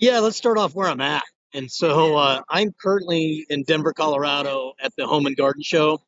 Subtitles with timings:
[0.00, 1.24] Yeah, let's start off where I'm at.
[1.54, 6.02] And so uh, I'm currently in Denver, Colorado at the Home and Garden Show.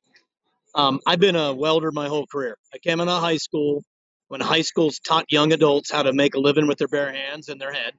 [0.74, 2.56] Um, I've been a welder my whole career.
[2.74, 3.84] I came out of high school
[4.28, 7.48] when high schools taught young adults how to make a living with their bare hands
[7.48, 7.94] and their head.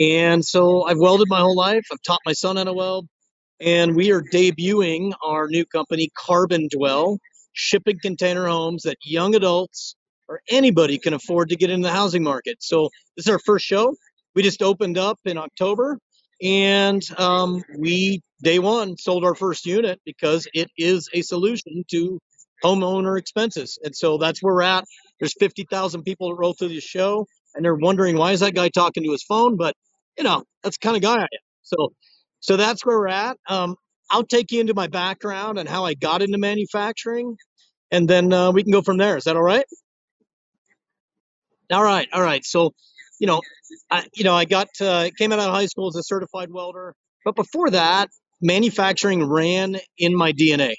[0.00, 1.84] And so I've welded my whole life.
[1.92, 3.06] I've taught my son how to weld.
[3.60, 7.18] And we are debuting our new company, Carbon Dwell,
[7.52, 9.96] shipping container homes that young adults
[10.28, 12.58] or anybody can afford to get into the housing market.
[12.60, 13.94] So this is our first show.
[14.34, 15.98] We just opened up in October
[16.42, 22.18] and um, we, day one, sold our first unit because it is a solution to
[22.64, 23.78] homeowner expenses.
[23.82, 24.84] And so that's where we're at.
[25.18, 28.68] There's 50,000 people that roll through the show and they're wondering why is that guy
[28.68, 29.56] talking to his phone?
[29.56, 29.74] But
[30.18, 31.28] you know, that's the kind of guy I am.
[31.62, 31.92] So,
[32.40, 33.36] so that's where we're at.
[33.48, 33.76] Um,
[34.10, 37.36] I'll take you into my background and how I got into manufacturing,
[37.90, 39.16] and then uh, we can go from there.
[39.16, 39.64] Is that all right?
[41.70, 42.44] All right, all right.
[42.44, 42.74] So,
[43.20, 43.40] you know,
[43.90, 46.94] I, you know, I got uh, came out of high school as a certified welder,
[47.24, 48.08] but before that,
[48.40, 50.74] manufacturing ran in my DNA.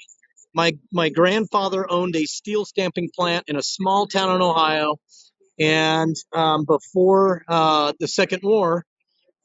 [0.54, 4.96] My my grandfather owned a steel stamping plant in a small town in Ohio,
[5.58, 8.84] and um, before uh, the Second War,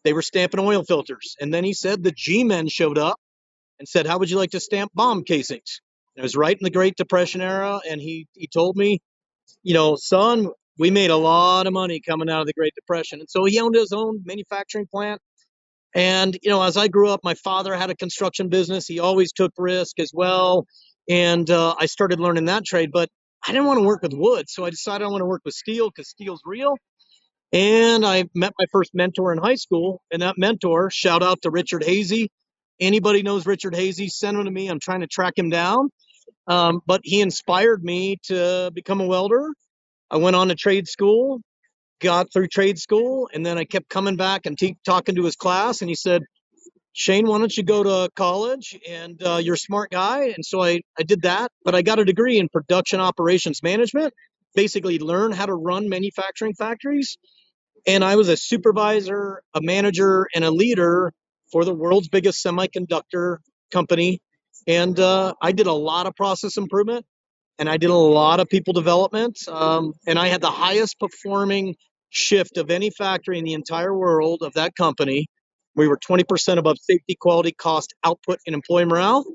[0.04, 1.36] they were stamping oil filters.
[1.40, 3.18] And then he said the G men showed up
[3.80, 5.82] and said, "How would you like to stamp bomb casings?"
[6.16, 9.00] It was right in the Great Depression era, and he he told me,
[9.64, 13.20] you know, son, we made a lot of money coming out of the Great Depression,
[13.20, 15.22] and so he owned his own manufacturing plant.
[15.96, 18.88] And you know, as I grew up, my father had a construction business.
[18.88, 20.66] He always took risk as well,
[21.10, 22.92] and uh, I started learning that trade.
[22.94, 23.10] But
[23.48, 25.56] I didn't want to work with wood, so I decided I want to work with
[25.56, 26.78] steel because steel's real.
[27.54, 31.52] And I met my first mentor in high school, and that mentor, shout out to
[31.52, 32.30] Richard Hazy.
[32.80, 34.68] Anybody knows Richard Hazy, send him to me.
[34.68, 35.90] I'm trying to track him down.
[36.48, 39.50] Um, but he inspired me to become a welder.
[40.12, 41.42] I went on to trade school,
[42.02, 45.36] got through trade school, and then I kept coming back and te- talking to his
[45.36, 45.82] class.
[45.82, 46.24] And he said,
[46.94, 48.78] Shane, why don't you go to college?
[48.90, 50.34] And uh, you're a smart guy.
[50.36, 54.14] And so I, I did that, but I got a degree in production operations management,
[54.56, 57.10] basically learn how to run manufacturing factories
[57.88, 61.14] and I was a supervisor, a manager, and a leader
[61.52, 63.38] for the world's biggest semiconductor
[63.72, 64.22] company.
[64.68, 67.06] And uh, I did a lot of process improvement
[67.60, 69.40] and I did a lot of people development.
[69.48, 71.76] Um, and I had the highest performing
[72.10, 75.28] shift of any factory in the entire world of that company.
[75.76, 79.26] We were 20% above safety, quality, cost, output, and employee morale.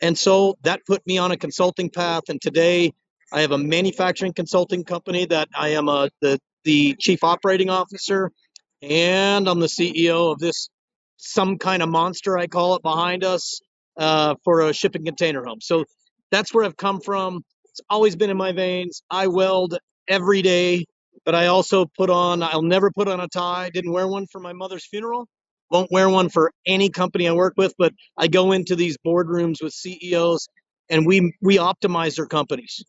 [0.00, 2.24] And so that put me on a consulting path.
[2.28, 2.92] And today
[3.32, 8.30] I have a manufacturing consulting company that I am a, the, the chief operating officer
[8.80, 10.68] and I'm the CEO of this
[11.16, 13.60] some kind of monster, I call it, behind us
[13.96, 15.60] uh, for a shipping container home.
[15.60, 15.84] So
[16.32, 17.42] that's where I've come from.
[17.66, 19.02] It's always been in my veins.
[19.10, 19.78] I weld
[20.08, 20.86] every day,
[21.24, 23.70] but I also put on, I'll never put on a tie.
[23.72, 25.28] Didn't wear one for my mother's funeral.
[25.70, 29.62] Won't wear one for any company I work with, but I go into these boardrooms
[29.62, 30.48] with CEOs
[30.90, 32.82] and we we optimize their companies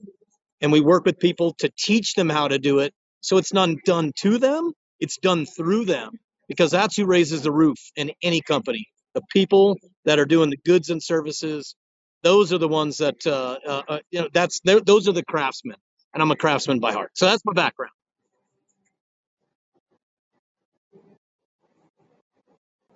[0.62, 3.70] and we work with people to teach them how to do it so it's not
[3.86, 6.12] done to them it's done through them
[6.48, 10.58] because that's who raises the roof in any company the people that are doing the
[10.66, 11.76] goods and services
[12.24, 15.78] those are the ones that uh, uh, uh, you know that's those are the craftsmen
[16.14, 17.12] and i'm a craftsman by heart.
[17.16, 17.92] So that's my background.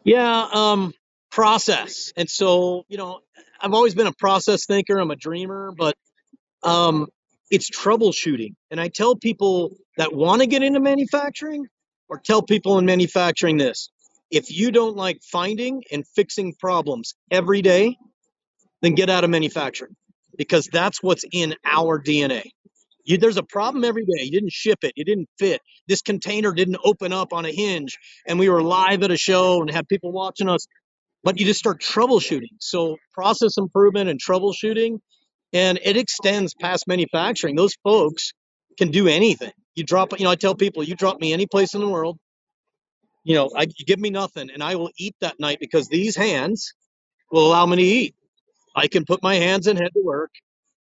[0.03, 0.93] Yeah um
[1.31, 2.13] process.
[2.17, 3.21] And so you know
[3.61, 5.95] i've always been a process thinker i'm a dreamer but
[6.63, 7.07] um,
[7.51, 8.53] it's troubleshooting.
[8.71, 11.67] And I tell people that want to get into manufacturing
[12.09, 13.89] or tell people in manufacturing this
[14.31, 17.97] if you don't like finding and fixing problems every day,
[18.83, 19.95] then get out of manufacturing
[20.37, 22.51] because that's what's in our DNA.
[23.05, 24.25] You, there's a problem every day.
[24.25, 24.93] You didn't ship it.
[24.97, 25.61] You didn't fit.
[25.87, 29.61] This container didn't open up on a hinge, and we were live at a show
[29.61, 30.67] and had people watching us.
[31.23, 32.57] But you just start troubleshooting.
[32.61, 34.99] So process improvement and troubleshooting
[35.53, 37.55] and it extends past manufacturing.
[37.55, 38.33] Those folks
[38.77, 39.51] can do anything.
[39.75, 42.17] You drop, you know, I tell people, you drop me any place in the world,
[43.23, 46.15] you know, I, you give me nothing, and I will eat that night because these
[46.15, 46.73] hands
[47.31, 48.15] will allow me to eat.
[48.75, 50.31] I can put my hands and head to work,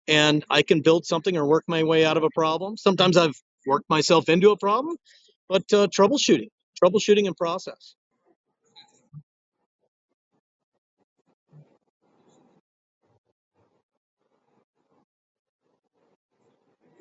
[0.08, 2.76] and I can build something or work my way out of a problem.
[2.76, 3.36] Sometimes I've
[3.66, 4.96] worked myself into a problem,
[5.48, 6.50] but uh, troubleshooting,
[6.82, 7.96] troubleshooting and process.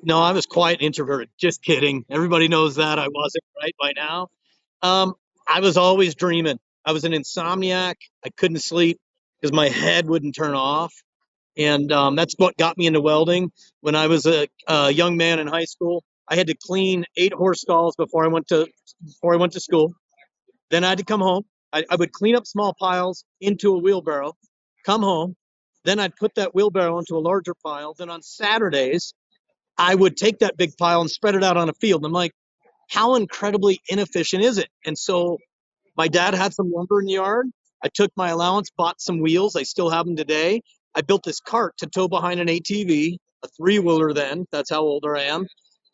[0.02, 1.30] No, I was quite introverted.
[1.38, 2.06] Just kidding.
[2.10, 4.28] Everybody knows that I wasn't right by now.
[4.82, 5.14] Um,
[5.48, 6.58] I was always dreaming.
[6.86, 7.96] I was an insomniac.
[8.24, 8.98] I couldn't sleep
[9.44, 10.94] because my head wouldn't turn off,
[11.54, 13.52] and um, that's what got me into welding.
[13.82, 17.34] When I was a, a young man in high school, I had to clean eight
[17.34, 18.66] horse stalls before I went to
[19.04, 19.92] before I went to school.
[20.70, 21.42] Then I had to come home.
[21.74, 24.32] I, I would clean up small piles into a wheelbarrow,
[24.86, 25.36] come home.
[25.84, 27.92] Then I'd put that wheelbarrow into a larger pile.
[27.92, 29.12] Then on Saturdays,
[29.76, 32.02] I would take that big pile and spread it out on a field.
[32.06, 32.32] I'm like,
[32.88, 34.70] how incredibly inefficient is it?
[34.86, 35.36] And so
[35.98, 37.50] my dad had some lumber in the yard.
[37.84, 39.56] I took my allowance, bought some wheels.
[39.56, 40.62] I still have them today.
[40.94, 44.46] I built this cart to tow behind an ATV, a three wheeler then.
[44.50, 45.46] That's how older I am.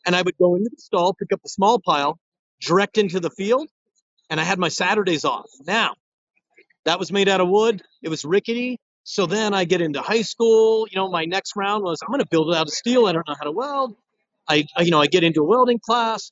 [0.05, 2.17] And I would go into the stall, pick up the small pile,
[2.61, 3.67] direct into the field,
[4.29, 5.49] and I had my Saturdays off.
[5.67, 5.95] Now,
[6.85, 7.81] that was made out of wood.
[8.01, 8.79] It was rickety.
[9.03, 10.87] So then I get into high school.
[10.89, 13.05] You know, my next round was I'm going to build it out of steel.
[13.05, 13.95] I don't know how to weld.
[14.47, 16.31] I, I, you know, I get into a welding class.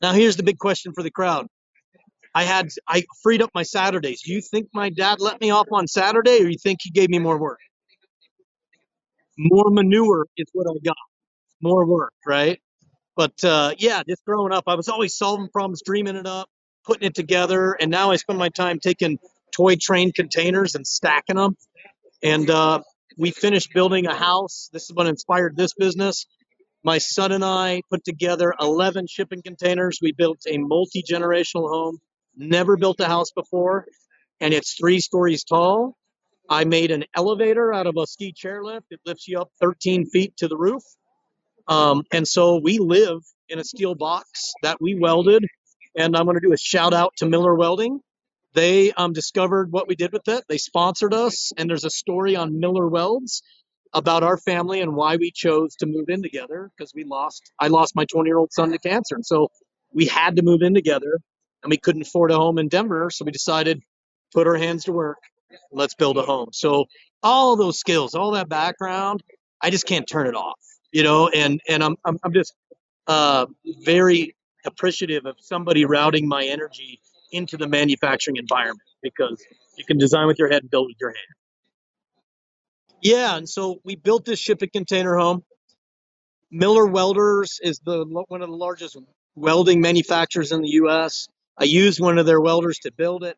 [0.00, 1.46] Now here's the big question for the crowd.
[2.34, 4.22] I had I freed up my Saturdays.
[4.22, 7.10] Do you think my dad let me off on Saturday, or you think he gave
[7.10, 7.60] me more work?
[9.38, 10.96] More manure is what I got.
[11.62, 12.60] More work, right?
[13.16, 16.48] But uh, yeah, just growing up, I was always solving problems, dreaming it up,
[16.86, 19.18] putting it together, and now I spend my time taking
[19.54, 21.56] toy train containers and stacking them.
[22.22, 22.80] And uh,
[23.18, 24.70] we finished building a house.
[24.72, 26.26] This is what inspired this business.
[26.84, 29.98] My son and I put together 11 shipping containers.
[30.02, 31.98] We built a multi generational home,
[32.36, 33.86] never built a house before,
[34.40, 35.96] and it's three stories tall.
[36.48, 38.82] I made an elevator out of a ski chairlift.
[38.90, 40.82] It lifts you up 13 feet to the roof.
[41.68, 45.44] Um, and so we live in a steel box that we welded.
[45.96, 48.00] And I'm going to do a shout out to Miller Welding.
[48.54, 50.44] They um, discovered what we did with it.
[50.48, 53.42] They sponsored us, and there's a story on Miller Welds
[53.94, 57.42] about our family and why we chose to move in together because we lost.
[57.58, 59.48] I lost my 20 year old son to cancer, and so
[59.92, 61.18] we had to move in together,
[61.62, 63.82] and we couldn't afford a home in Denver, so we decided
[64.34, 65.18] put our hands to work.
[65.72, 66.48] Let's build a home.
[66.52, 66.86] So
[67.22, 69.22] all those skills, all that background,
[69.60, 70.58] I just can't turn it off,
[70.92, 71.28] you know.
[71.28, 72.54] And and I'm I'm, I'm just
[73.06, 73.46] uh,
[73.84, 74.34] very
[74.66, 77.00] appreciative of somebody routing my energy
[77.32, 79.42] into the manufacturing environment because
[79.76, 81.18] you can design with your head and build with your hand.
[83.02, 85.42] Yeah, and so we built this shipping container home.
[86.50, 88.96] Miller Welders is the one of the largest
[89.34, 91.28] welding manufacturers in the U.S.
[91.58, 93.36] I used one of their welders to build it.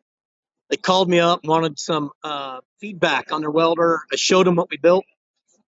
[0.69, 4.01] They called me up, wanted some uh, feedback on their welder.
[4.11, 5.05] I showed them what we built.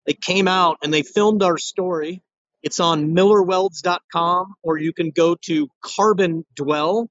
[0.05, 2.21] They came out and they filmed our story.
[2.63, 7.09] It's on millerwelds.com, or you can go to carbondwell.com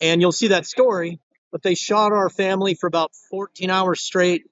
[0.00, 1.20] and you'll see that story.
[1.52, 4.42] But they shot our family for about 14 hours straight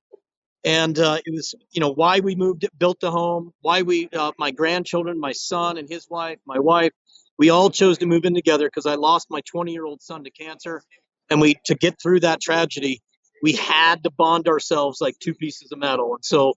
[0.64, 4.32] and uh, it was you know why we moved built the home why we uh,
[4.38, 6.92] my grandchildren my son and his wife my wife
[7.40, 10.24] we all chose to move in together because i lost my 20 year old son
[10.24, 10.82] to cancer.
[11.30, 13.00] And we to get through that tragedy
[13.42, 16.14] we had to bond ourselves like two pieces of metal.
[16.14, 16.52] And so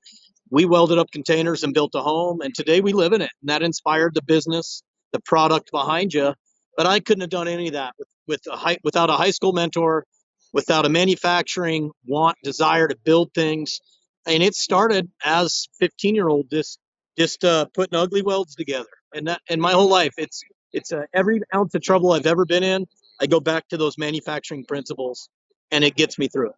[0.51, 3.31] we welded up containers and built a home and today we live in it.
[3.41, 4.83] And that inspired the business
[5.13, 6.33] the product behind you
[6.75, 9.31] but i couldn't have done any of that with, with a high, without a high
[9.31, 10.05] school mentor
[10.53, 13.79] without a manufacturing want desire to build things.
[14.25, 16.79] And it started as 15 year old just
[17.17, 18.89] just uh, putting ugly welds together.
[19.13, 20.43] And that and my whole life it's
[20.73, 22.85] it's uh, every ounce of trouble i've ever been in
[23.21, 25.29] i go back to those manufacturing principles
[25.71, 26.55] and it gets me through it.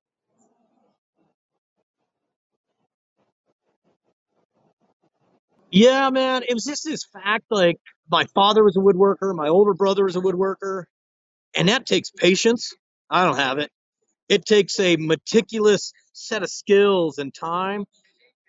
[5.71, 7.77] Yeah man it was just this fact like
[8.11, 10.83] my father was a woodworker my older brother was a woodworker
[11.55, 12.73] and that takes patience.
[13.09, 13.71] I don't have it.
[14.29, 17.85] It takes a meticulous set of skills and time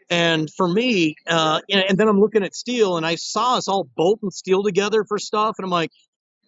[0.08, 3.88] And for me, uh, and then I'm looking at steel, and I saw us all
[3.96, 5.90] bolt and steel together for stuff, and I'm like,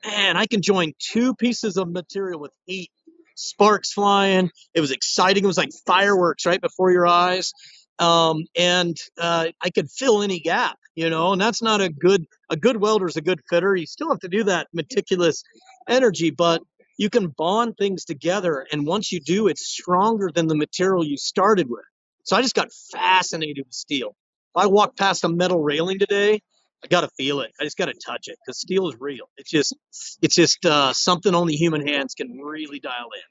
[0.07, 2.91] man, I can join two pieces of material with eight
[3.35, 4.51] sparks flying.
[4.75, 5.45] It was exciting.
[5.45, 7.53] It was like fireworks right before your eyes,
[7.99, 11.33] um, and uh, I could fill any gap, you know.
[11.33, 13.75] And that's not a good a good welder's a good fitter.
[13.75, 15.43] You still have to do that meticulous
[15.89, 16.63] energy, but
[16.97, 21.17] you can bond things together, and once you do, it's stronger than the material you
[21.17, 21.85] started with.
[22.29, 24.09] So I just got fascinated with steel.
[24.55, 26.43] If I walk past a metal railing today,
[26.85, 27.53] I got to feel it.
[27.59, 29.31] I just got to touch it because steel is real.
[29.39, 29.75] It's just,
[30.21, 33.23] it's just uh, something only human hands can really dial in.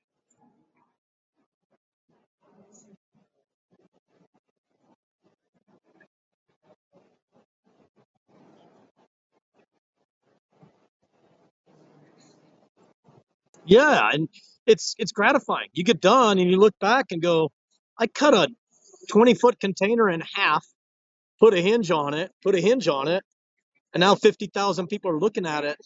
[13.66, 14.28] Yeah, and
[14.66, 15.68] it's it's gratifying.
[15.74, 17.52] You get done and you look back and go,
[18.00, 18.48] I cut a
[19.08, 20.66] 20 foot container in half,
[21.40, 23.24] put a hinge on it, put a hinge on it,
[23.94, 25.78] and now 50,000 people are looking at it.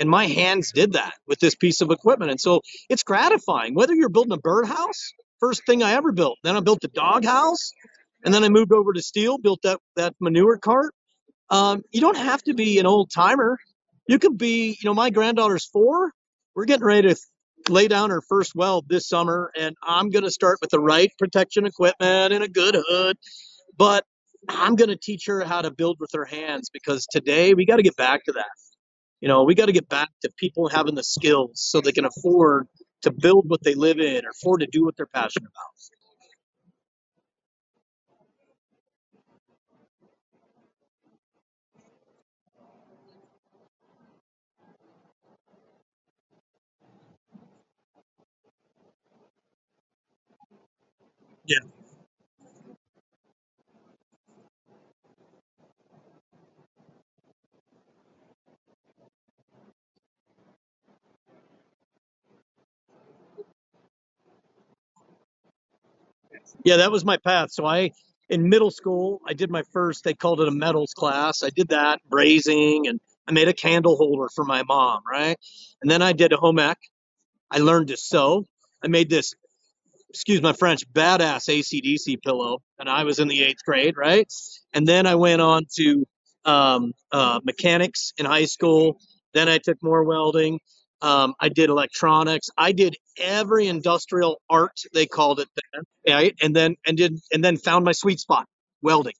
[0.00, 2.30] And my hands did that with this piece of equipment.
[2.30, 3.74] And so it's gratifying.
[3.74, 7.24] Whether you're building a birdhouse, first thing I ever built, then I built a dog
[7.24, 7.72] house,
[8.24, 10.92] and then I moved over to steel, built that, that manure cart.
[11.50, 13.58] Um, you don't have to be an old timer.
[14.08, 16.12] You could be, you know, my granddaughter's four.
[16.54, 17.16] we're getting ready to
[17.68, 21.10] lay down her first weld this summer, and I'm going to start with the right
[21.18, 23.16] protection equipment and a good hood.
[23.76, 24.04] But
[24.48, 27.76] I'm going to teach her how to build with her hands because today we got
[27.76, 28.50] to get back to that.
[29.20, 32.04] You know, we got to get back to people having the skills so they can
[32.04, 32.68] afford
[33.02, 36.03] to build what they live in or afford to do what they're passionate about.
[51.46, 51.58] Yeah.
[66.64, 67.52] Yeah, that was my path.
[67.52, 67.92] So I,
[68.28, 71.42] in middle school, I did my first, they called it a metals class.
[71.42, 75.36] I did that, brazing, and I made a candle holder for my mom, right?
[75.82, 76.78] And then I did a home ec.
[77.50, 78.46] I learned to sew.
[78.84, 79.34] I made this
[80.14, 84.32] excuse my French, badass ACDC pillow, and I was in the eighth grade, right?
[84.72, 86.06] And then I went on to
[86.44, 88.98] um, uh, mechanics in high school.
[89.32, 90.60] Then I took more welding.
[91.02, 92.48] Um, I did electronics.
[92.56, 96.34] I did every industrial art they called it then, right?
[96.40, 98.46] And then and did and then found my sweet spot,
[98.82, 99.14] welding.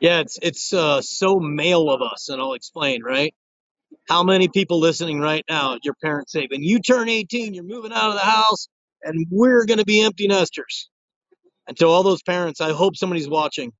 [0.00, 3.26] Yeah, it's it's uh, so male of us, and I'll explain, right?
[4.08, 7.92] How many people listening right now, your parents say, when you turn 18, you're moving
[7.92, 8.68] out of the house
[9.02, 10.90] and we're going to be empty nesters.
[11.68, 13.72] And to all those parents, I hope somebody's watching.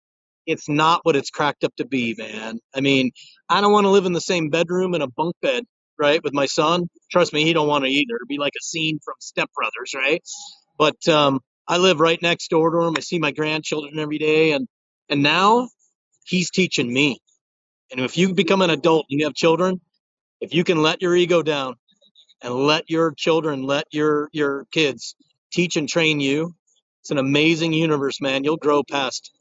[0.46, 2.60] It's not what it's cracked up to be, man.
[2.74, 3.12] I mean,
[3.48, 5.64] I don't want to live in the same bedroom in a bunk bed,
[5.98, 6.88] right, with my son.
[7.10, 8.16] Trust me, he don't want to either.
[8.16, 10.22] It'd be like a scene from Step Brothers, right?
[10.78, 12.94] But um, I live right next door to him.
[12.96, 14.68] I see my grandchildren every day, and
[15.08, 15.68] and now
[16.28, 17.20] he's teaching me.
[17.90, 19.80] And if you become an adult and you have children,
[20.40, 21.76] if you can let your ego down
[22.42, 25.16] and let your children, let your your kids
[25.52, 26.54] teach and train you,
[27.02, 28.44] it's an amazing universe, man.
[28.44, 29.32] You'll grow past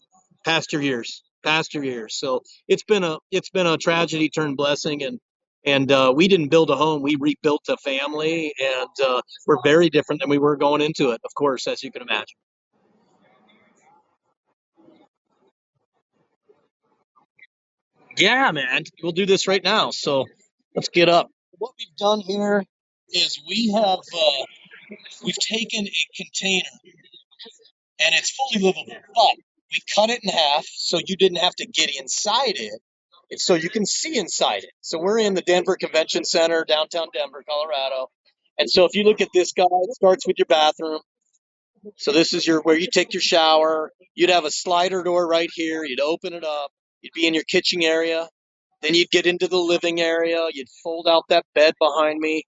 [0.46, 2.16] past your years, past your years.
[2.20, 5.20] So it's been a it's been a tragedy turned blessing, and
[5.66, 9.90] and uh, we didn't build a home, we rebuilt a family, and uh, we're very
[9.90, 12.38] different than we were going into it, of course, as you can imagine.
[18.18, 19.92] Yeah, man, we'll do this right now.
[19.92, 20.26] So
[20.76, 21.30] let's get up.
[21.60, 22.64] What we've done here
[23.12, 24.46] is we have uh,
[25.24, 26.70] we've taken a container
[28.00, 29.36] and it's fully livable, but
[29.72, 32.82] we cut it in half so you didn't have to get inside it.
[33.38, 34.72] So you can see inside it.
[34.82, 38.10] So we're in the Denver Convention Center, downtown Denver, Colorado.
[38.58, 41.02] And so if you look at this guy, it starts with your bathroom.
[41.98, 43.92] So this is your where you take your shower.
[44.16, 45.84] You'd have a slider door right here.
[45.84, 46.72] You'd open it up.
[47.08, 48.28] You'd be in your kitchen area.
[48.82, 50.46] Then you'd get into the living area.
[50.52, 52.44] You'd fold out that bed behind me,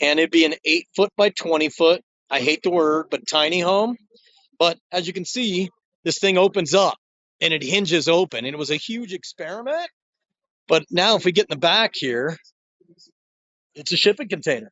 [0.00, 2.02] and it'd be an eight foot by 20 foot.
[2.30, 3.96] I hate the word, but tiny home.
[4.58, 5.68] But as you can see,
[6.04, 6.96] this thing opens up
[7.40, 8.46] and it hinges open.
[8.46, 9.88] And it was a huge experiment.
[10.66, 12.36] But now, if we get in the back here,
[13.74, 14.70] it's a shipping container.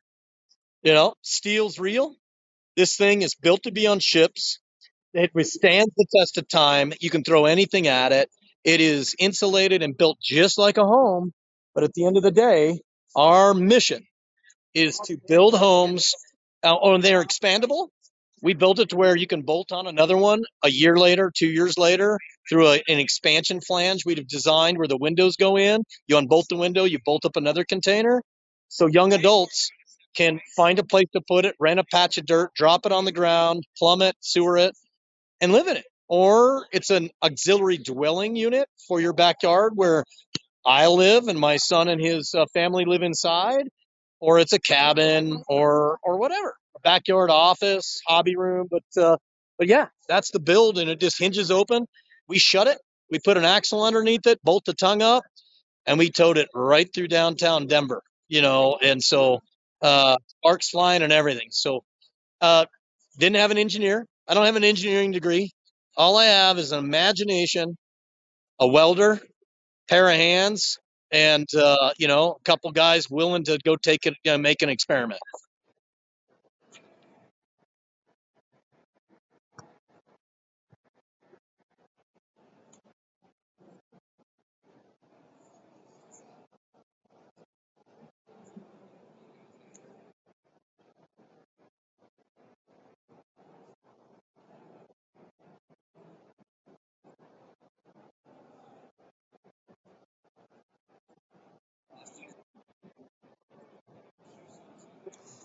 [0.81, 2.15] You know, steel's real.
[2.75, 4.59] This thing is built to be on ships.
[5.13, 6.93] It withstands the test of time.
[6.99, 8.29] You can throw anything at it.
[8.63, 11.31] It is insulated and built just like a home.
[11.75, 12.81] But at the end of the day,
[13.15, 14.03] our mission
[14.73, 16.13] is to build homes.
[16.63, 17.89] Uh, oh, and they're expandable.
[18.41, 21.47] We built it to where you can bolt on another one a year later, two
[21.49, 25.83] years later, through a, an expansion flange we'd have designed where the windows go in.
[26.07, 28.23] You unbolt the window, you bolt up another container.
[28.69, 29.69] So young adults
[30.15, 33.05] can find a place to put it, rent a patch of dirt, drop it on
[33.05, 34.73] the ground, plumb it, sewer it,
[35.41, 35.85] and live in it.
[36.09, 40.03] Or it's an auxiliary dwelling unit for your backyard where
[40.65, 43.67] I live and my son and his uh, family live inside,
[44.19, 48.67] or it's a cabin or or whatever, a backyard office, hobby room.
[48.69, 49.17] But uh,
[49.57, 51.85] but yeah, that's the build, and it just hinges open.
[52.27, 52.79] We shut it.
[53.11, 55.23] We put an axle underneath it, bolt the tongue up,
[55.85, 58.01] and we towed it right through downtown Denver.
[58.27, 59.39] You know, and so
[59.81, 61.47] uh, sparks flying and everything.
[61.51, 61.83] So
[62.41, 62.65] uh,
[63.17, 64.05] didn't have an engineer.
[64.27, 65.51] I don't have an engineering degree.
[65.99, 67.77] All I have is an imagination,
[68.59, 69.19] a welder,
[69.89, 70.77] pair of hands,
[71.11, 74.61] and uh, you know, a couple guys willing to go take it, you know, make
[74.61, 75.19] an experiment.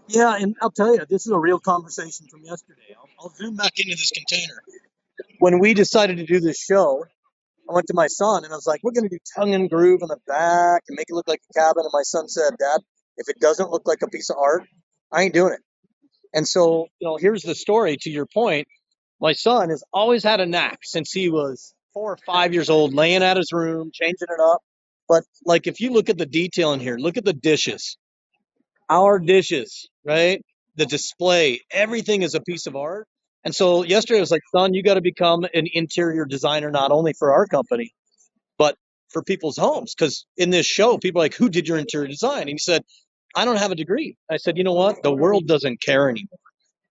[0.08, 2.94] Yeah, and I'll tell you, this is a real conversation from yesterday.
[2.98, 4.62] I'll, I'll zoom back into this container.
[5.40, 7.04] When we decided to do this show,
[7.70, 9.70] I went to my son and I was like, "We're going to do tongue and
[9.70, 12.54] groove in the back and make it look like a cabin." And my son said,
[12.58, 12.80] "Dad,
[13.18, 14.64] if it doesn't look like a piece of art,
[15.12, 15.60] I ain't doing it."
[16.34, 17.96] And so, you know, here's the story.
[18.02, 18.68] To your point,
[19.20, 22.94] my son has always had a knack since he was four or five years old,
[22.94, 24.60] laying out his room, changing it up.
[25.08, 27.96] But like, if you look at the detail in here, look at the dishes
[28.90, 30.42] our dishes, right?
[30.76, 33.06] The display, everything is a piece of art.
[33.44, 36.90] And so yesterday I was like, son, you got to become an interior designer, not
[36.90, 37.92] only for our company,
[38.58, 38.76] but
[39.10, 39.94] for people's homes.
[39.94, 42.42] Because in this show, people are like, who did your interior design?
[42.42, 42.82] And he said,
[43.36, 44.16] I don't have a degree.
[44.30, 45.02] I said, you know what?
[45.02, 46.38] The world doesn't care anymore.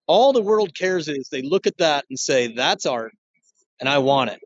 [0.06, 3.14] All the world cares is they look at that and say, that's art
[3.80, 4.40] and I want it.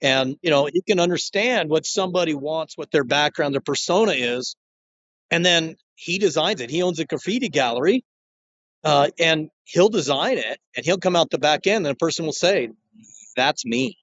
[0.00, 4.56] And, you know, you can understand what somebody wants, what their background, their persona is.
[5.30, 6.70] And then he designs it.
[6.70, 8.04] He owns a graffiti gallery,
[8.84, 12.24] uh, and he'll design it, and he'll come out the back end, and a person
[12.24, 12.70] will say,
[13.36, 13.98] "That's me."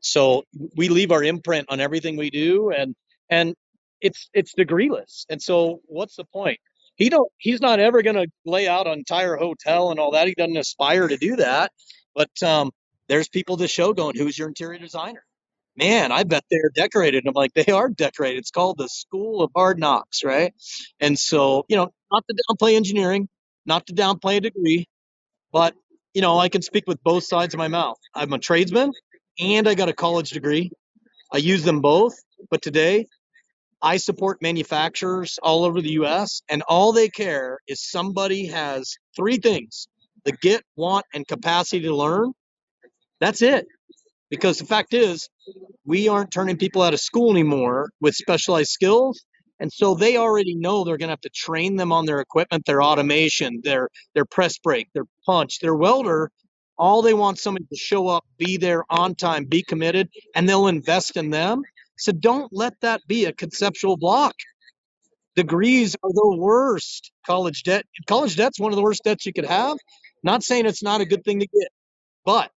[0.00, 0.44] So
[0.76, 2.94] we leave our imprint on everything we do, and
[3.30, 3.54] and
[4.00, 5.24] it's it's degreeless.
[5.30, 6.58] And so, what's the point?
[6.96, 7.30] He don't.
[7.38, 10.28] He's not ever going to lay out an entire hotel and all that.
[10.28, 11.72] He doesn't aspire to do that.
[12.14, 12.70] But um,
[13.08, 15.24] there's people to show going, "Who's your interior designer?"
[15.76, 17.24] Man, I bet they're decorated.
[17.24, 18.38] And I'm like, they are decorated.
[18.38, 20.54] It's called the School of Hard Knocks, right?
[21.00, 23.28] And so, you know, not to downplay engineering,
[23.66, 24.86] not to downplay a degree,
[25.52, 25.74] but
[26.14, 27.98] you know, I can speak with both sides of my mouth.
[28.14, 28.92] I'm a tradesman
[29.40, 30.70] and I got a college degree.
[31.32, 32.14] I use them both,
[32.50, 33.06] but today
[33.82, 39.38] I support manufacturers all over the US and all they care is somebody has three
[39.38, 39.88] things:
[40.24, 42.32] the get, want, and capacity to learn.
[43.20, 43.66] That's it.
[44.34, 45.28] Because the fact is,
[45.86, 49.24] we aren't turning people out of school anymore with specialized skills.
[49.60, 52.66] And so they already know they're going to have to train them on their equipment,
[52.66, 56.30] their automation, their their press brake, their punch, their welder.
[56.76, 60.66] All they want somebody to show up, be there on time, be committed, and they'll
[60.66, 61.62] invest in them.
[61.96, 64.34] So don't let that be a conceptual block.
[65.36, 67.12] Degrees are the worst.
[67.26, 69.78] College debt, college debt's one of the worst debts you could have.
[70.24, 71.68] Not saying it's not a good thing to get,
[72.24, 72.50] but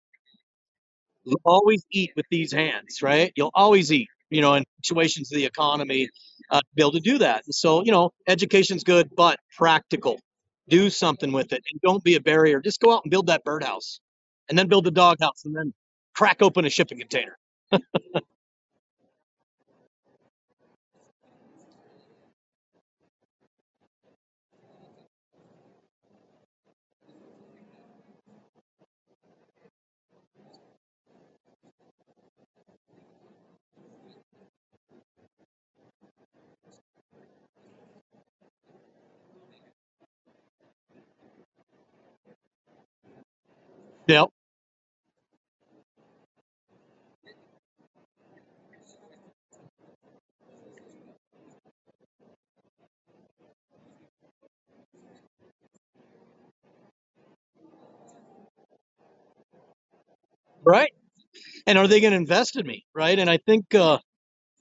[1.26, 3.32] You'll always eat with these hands, right?
[3.36, 6.10] You'll always eat, you know, in situations of the economy,
[6.52, 7.44] uh, be able to do that.
[7.46, 10.20] And so, you know, education's good, but practical.
[10.68, 12.60] Do something with it and don't be a barrier.
[12.60, 14.00] Just go out and build that birdhouse
[14.50, 15.74] and then build the doghouse and then
[16.14, 17.38] crack open a shipping container.
[44.08, 44.28] Yep.
[60.64, 60.92] Right.
[61.66, 62.84] And are they going to invest in me?
[62.94, 63.18] Right.
[63.18, 63.98] And I think, uh,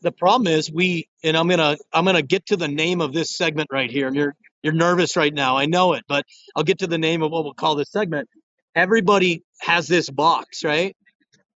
[0.02, 3.36] the problem is we and i'm gonna i'm gonna get to the name of this
[3.36, 6.80] segment right here and you're you're nervous right now i know it but i'll get
[6.80, 8.30] to the name of what we'll call this segment
[8.76, 10.96] everybody has this box right?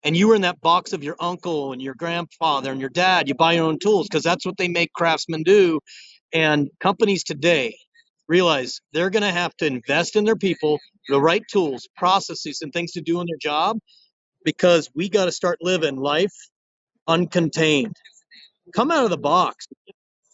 [0.04, 3.28] And you were in that box of your uncle and your grandfather and your dad.
[3.28, 5.80] You buy your own tools because that's what they make craftsmen do.
[6.32, 7.76] And companies today
[8.28, 12.72] realize they're going to have to invest in their people the right tools processes and
[12.72, 13.78] things to do in their job
[14.44, 16.34] because we got to start living life
[17.08, 17.94] uncontained.
[18.74, 19.66] Come out of the box.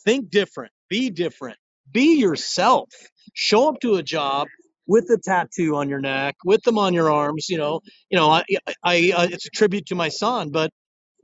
[0.04, 0.72] Think different.
[0.88, 1.58] Be different.
[1.90, 2.88] Be yourself.
[3.34, 4.48] Show up to a job
[4.86, 8.30] with the tattoo on your neck with them on your arms you know you know
[8.30, 8.44] i,
[8.84, 10.70] I uh, it's a tribute to my son but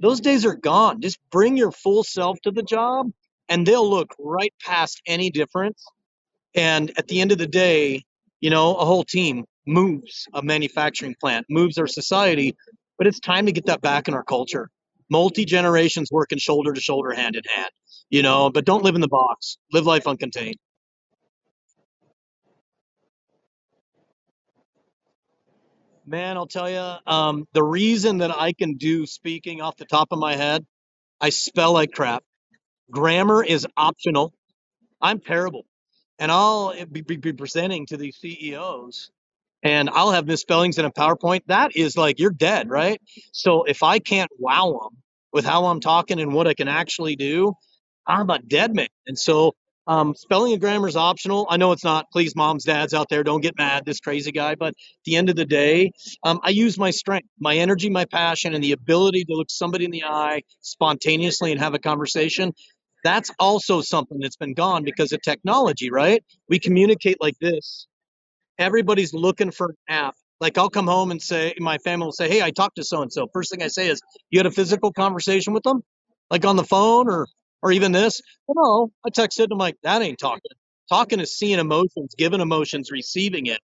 [0.00, 3.10] those days are gone just bring your full self to the job
[3.48, 5.84] and they'll look right past any difference
[6.54, 8.02] and at the end of the day
[8.40, 12.56] you know a whole team moves a manufacturing plant moves our society
[12.96, 14.70] but it's time to get that back in our culture
[15.10, 17.70] multi generations working shoulder to shoulder, hand in hand.
[18.10, 19.58] You know, but don't live in the box.
[19.72, 20.56] Live life uncontained.
[26.08, 30.08] Man, I'll tell you, um, the reason that I can do speaking off the top
[30.12, 30.66] of my head,
[31.20, 32.24] I spell like crap.
[32.90, 34.34] Grammar is optional.
[35.02, 35.66] I'm terrible.
[36.18, 39.10] And I'll be, be, be presenting to these CEOs
[39.62, 41.42] and I'll have misspellings in a PowerPoint.
[41.48, 43.00] That is like, you're dead, right?
[43.32, 45.02] So if I can't wow them
[45.34, 47.54] with how I'm talking and what I can actually do,
[48.06, 48.88] I'm a dead man.
[49.06, 49.54] And so
[49.88, 51.46] um, spelling and grammar is optional.
[51.50, 52.06] I know it's not.
[52.12, 54.56] Please, moms, dads out there, don't get mad, this crazy guy.
[54.56, 54.74] But at
[55.06, 55.92] the end of the day,
[56.24, 59.86] um, I use my strength, my energy, my passion, and the ability to look somebody
[59.86, 62.54] in the eye spontaneously and have a conversation.
[63.04, 66.24] That's also something that's been gone because of technology, right?
[66.48, 67.88] We communicate like this.
[68.58, 70.16] Everybody's looking for an app.
[70.40, 73.02] Like I'll come home and say, my family will say, Hey, I talked to so
[73.02, 73.28] and so.
[73.32, 75.82] First thing I say is, You had a physical conversation with them?
[76.30, 77.28] Like on the phone or
[77.62, 78.20] or even this?
[78.48, 79.48] No, I texted.
[79.50, 80.52] I'm like, that ain't talking.
[80.88, 83.60] Talking is seeing emotions, giving emotions, receiving it,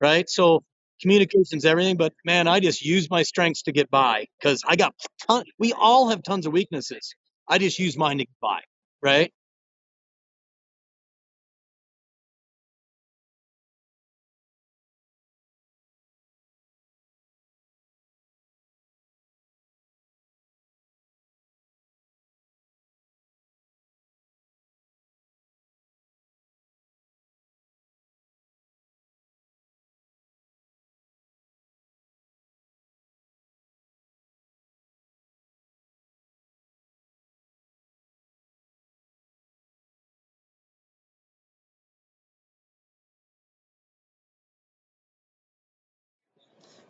[0.00, 0.28] right?
[0.28, 0.64] So
[1.00, 1.96] communication's everything.
[1.96, 4.94] But man, I just use my strengths to get by because I got
[5.28, 5.44] ton.
[5.58, 7.14] We all have tons of weaknesses.
[7.48, 8.60] I just use mine to get by,
[9.02, 9.32] right?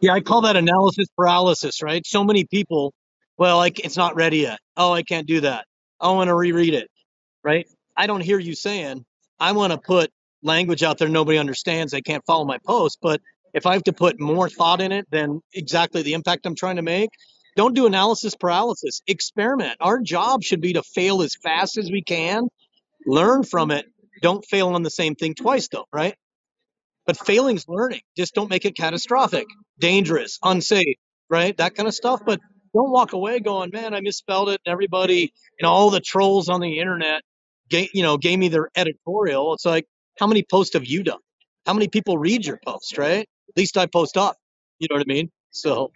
[0.04, 2.06] Yeah, I call that analysis paralysis, right?
[2.06, 2.94] So many people,
[3.38, 4.60] well, like it's not ready yet.
[4.76, 5.66] Oh, I can't do that.
[6.00, 6.88] I want to reread it,
[7.44, 7.66] right?
[7.96, 9.04] I don't hear you saying,
[9.40, 10.10] I want to put
[10.42, 11.92] language out there nobody understands.
[11.92, 12.98] They can't follow my post.
[13.02, 13.22] But
[13.54, 16.76] if I have to put more thought in it than exactly the impact I'm trying
[16.76, 17.10] to make,
[17.56, 19.02] don't do analysis paralysis.
[19.08, 19.78] Experiment.
[19.80, 22.48] Our job should be to fail as fast as we can,
[23.06, 23.86] learn from it.
[24.22, 26.16] Don't fail on the same thing twice, though, right?
[27.06, 28.02] But failing's learning.
[28.16, 29.46] Just don't make it catastrophic,
[29.78, 30.96] dangerous, unsafe,
[31.30, 31.56] right?
[31.56, 32.20] That kind of stuff.
[32.24, 32.40] But
[32.74, 34.60] don't walk away going, man, I misspelled it.
[34.66, 35.32] And everybody,
[35.62, 37.22] know, all the trolls on the internet,
[37.70, 39.54] gave, you know, gave me their editorial.
[39.54, 39.86] It's like,
[40.18, 41.18] how many posts have you done?
[41.66, 43.20] How many people read your post, right?
[43.22, 44.36] At least I post up.
[44.78, 45.30] You know what I mean?
[45.50, 45.92] So,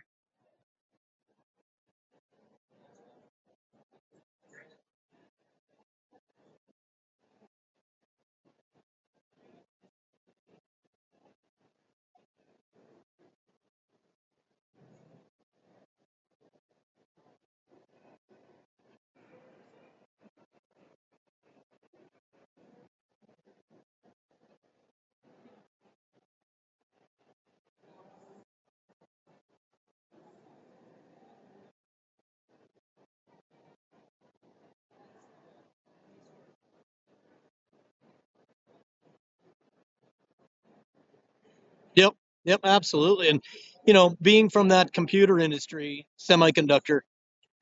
[42.48, 43.28] yep, absolutely.
[43.28, 43.42] And,
[43.86, 47.00] you know, being from that computer industry, semiconductor,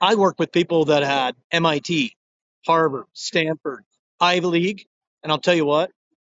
[0.00, 2.14] I worked with people that had MIT,
[2.66, 3.84] Harvard, Stanford,
[4.20, 4.86] Ivy League,
[5.22, 5.90] and I'll tell you what,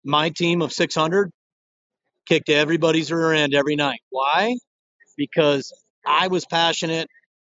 [0.04, 1.32] my team of 600
[2.26, 4.00] kicked everybody's rear end every night.
[4.10, 4.56] Why?
[5.18, 5.72] Because
[6.06, 7.08] I was passionate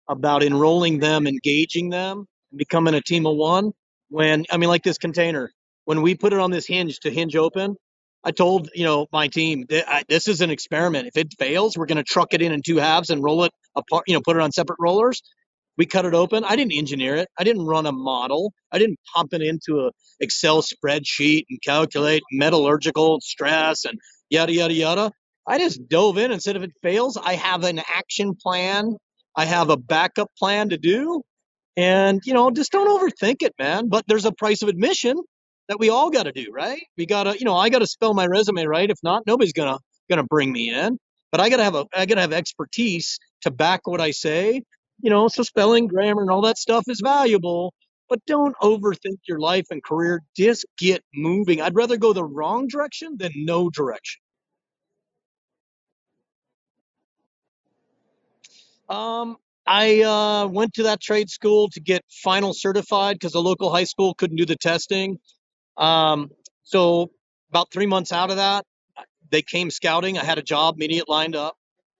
[0.08, 3.72] about enrolling them, engaging them, becoming a team of one.
[4.08, 5.52] When I mean, like this container,
[5.84, 7.76] when we put it on this hinge to hinge open,
[8.24, 9.66] I told you know my team
[10.08, 11.08] this is an experiment.
[11.08, 13.52] If it fails, we're going to truck it in in two halves and roll it
[13.76, 14.04] apart.
[14.08, 15.20] You know, put it on separate rollers
[15.78, 16.44] we cut it open.
[16.44, 17.30] I didn't engineer it.
[17.38, 18.54] I didn't run a model.
[18.72, 23.98] I didn't pump it into a Excel spreadsheet and calculate metallurgical stress and
[24.30, 25.12] yada yada yada.
[25.48, 28.96] I just dove in and said if it fails, I have an action plan.
[29.36, 31.22] I have a backup plan to do.
[31.76, 33.88] And you know, just don't overthink it, man.
[33.90, 35.16] But there's a price of admission
[35.70, 36.82] that we all got to do, right?
[36.98, 38.90] We got to, you know, I got to spell my resume right.
[38.90, 39.80] If not, nobody's gonna
[40.10, 40.98] gonna bring me in.
[41.32, 44.62] But I gotta have a, I gotta have expertise to back what I say
[45.02, 47.74] you know, so spelling, grammar, and all that stuff is valuable,
[48.08, 50.22] but don't overthink your life and career.
[50.36, 51.62] Just get moving.
[51.62, 54.20] I'd rather go the wrong direction than no direction.
[58.88, 63.70] Um, I uh, went to that trade school to get final certified because the local
[63.70, 65.18] high school couldn't do the testing.
[65.80, 66.30] Um,
[66.64, 67.12] so
[67.50, 68.66] about three months out of that,
[69.30, 70.18] they came scouting.
[70.18, 71.56] I had a job immediate lined up.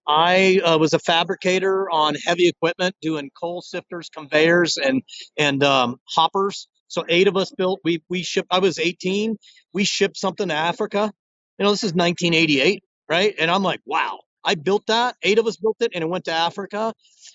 [0.08, 5.02] I uh, was a fabricator on heavy equipment, doing coal sifters, conveyors, and
[5.38, 6.68] and um, hoppers.
[6.88, 7.80] So eight of us built.
[7.84, 8.48] We we shipped.
[8.52, 9.36] I was 18.
[9.74, 11.12] We shipped something to Africa.
[11.58, 13.34] You know, this is 1988, right?
[13.38, 15.16] And I'm like, wow, I built that.
[15.24, 16.94] Eight of us built it, and it went to Africa.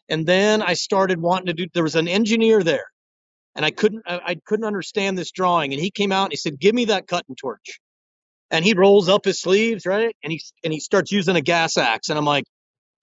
[0.09, 1.67] And then I started wanting to do.
[1.73, 2.85] There was an engineer there,
[3.55, 4.03] and I couldn't.
[4.05, 5.73] I, I couldn't understand this drawing.
[5.73, 7.79] And he came out and he said, "Give me that cutting torch."
[8.51, 10.15] And he rolls up his sleeves, right?
[10.23, 12.09] And he and he starts using a gas axe.
[12.09, 12.45] And I'm like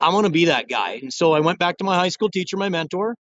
[0.02, 0.98] I want to be that guy.
[1.02, 3.14] And so I went back to my high school teacher, my mentor,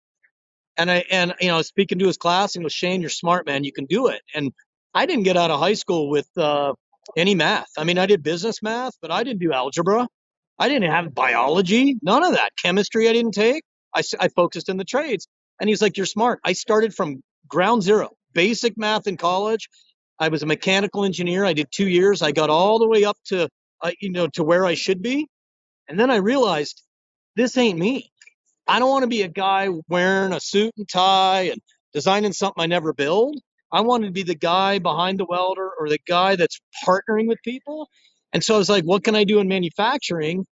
[0.76, 3.64] and I and you know speaking to his class and goes, Shane, you're smart, man.
[3.64, 4.22] You can do it.
[4.34, 4.52] And
[4.94, 6.72] I didn't get out of high school with uh,
[7.16, 7.68] any math.
[7.78, 10.08] I mean, I did business math, but I didn't do algebra.
[10.58, 12.50] I didn't have biology, none of that.
[12.62, 13.62] Chemistry, I didn't take.
[13.94, 15.26] I, I focused in the trades.
[15.60, 16.40] And he's like, You're smart.
[16.44, 19.68] I started from ground zero, basic math in college.
[20.18, 21.44] I was a mechanical engineer.
[21.44, 22.22] I did two years.
[22.22, 23.48] I got all the way up to,
[23.82, 25.28] uh, you know, to where I should be.
[25.88, 26.82] And then I realized
[27.36, 28.10] this ain't me.
[28.66, 31.60] I don't want to be a guy wearing a suit and tie and
[31.92, 33.36] designing something I never build.
[33.72, 37.38] I want to be the guy behind the welder or the guy that's partnering with
[37.44, 37.88] people.
[38.32, 40.46] And so I was like, what can I do in manufacturing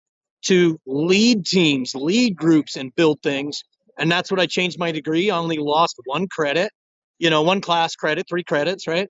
[0.47, 3.65] to lead teams, lead groups, and build things?
[3.99, 5.31] And that's what I changed my degree.
[5.31, 6.71] I only lost one credit,
[7.19, 9.09] you know, one class credit, three credits, right?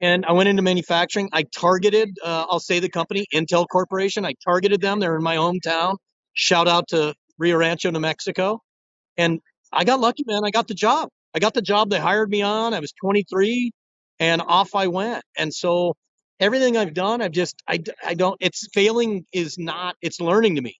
[0.00, 1.30] And I went into manufacturing.
[1.32, 4.24] I targeted, uh, I'll say the company, Intel Corporation.
[4.26, 5.00] I targeted them.
[5.00, 5.96] They're in my hometown.
[6.34, 8.60] Shout out to Rio Rancho, New Mexico.
[9.16, 9.40] And
[9.72, 10.42] I got lucky, man.
[10.44, 11.08] I got the job.
[11.34, 12.74] I got the job they hired me on.
[12.74, 13.72] I was 23
[14.20, 15.24] and off I went.
[15.36, 15.94] And so
[16.40, 20.62] everything I've done, I've just, I, I don't, it's failing is not, it's learning to
[20.62, 20.76] me.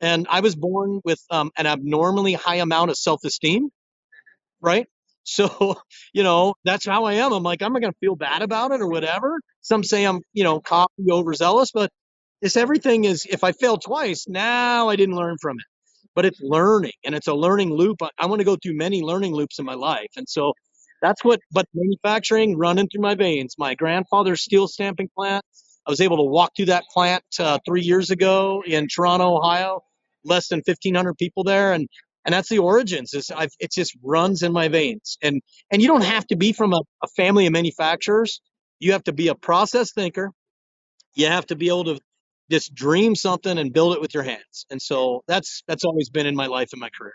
[0.00, 3.70] And I was born with um, an abnormally high amount of self esteem,
[4.60, 4.86] right?
[5.24, 5.76] So,
[6.14, 7.32] you know, that's how I am.
[7.32, 9.40] I'm like, I'm not going to feel bad about it or whatever.
[9.60, 11.90] Some say I'm, you know, cocky, overzealous, but
[12.42, 15.66] it's everything is if I fail twice, now I didn't learn from it.
[16.14, 18.02] But it's learning and it's a learning loop.
[18.02, 20.08] I, I want to go through many learning loops in my life.
[20.16, 20.54] And so
[21.02, 23.54] that's what, but manufacturing running through my veins.
[23.58, 25.44] My grandfather's steel stamping plant.
[25.86, 29.82] I was able to walk through that plant uh, three years ago in Toronto, Ohio.
[30.24, 31.88] Less than 1,500 people there, and
[32.26, 33.14] and that's the origins.
[33.14, 36.52] Is I've, it just runs in my veins, and and you don't have to be
[36.52, 38.40] from a, a family of manufacturers.
[38.80, 40.30] You have to be a process thinker.
[41.14, 42.00] You have to be able to
[42.50, 44.66] just dream something and build it with your hands.
[44.70, 47.14] And so that's that's always been in my life and my career.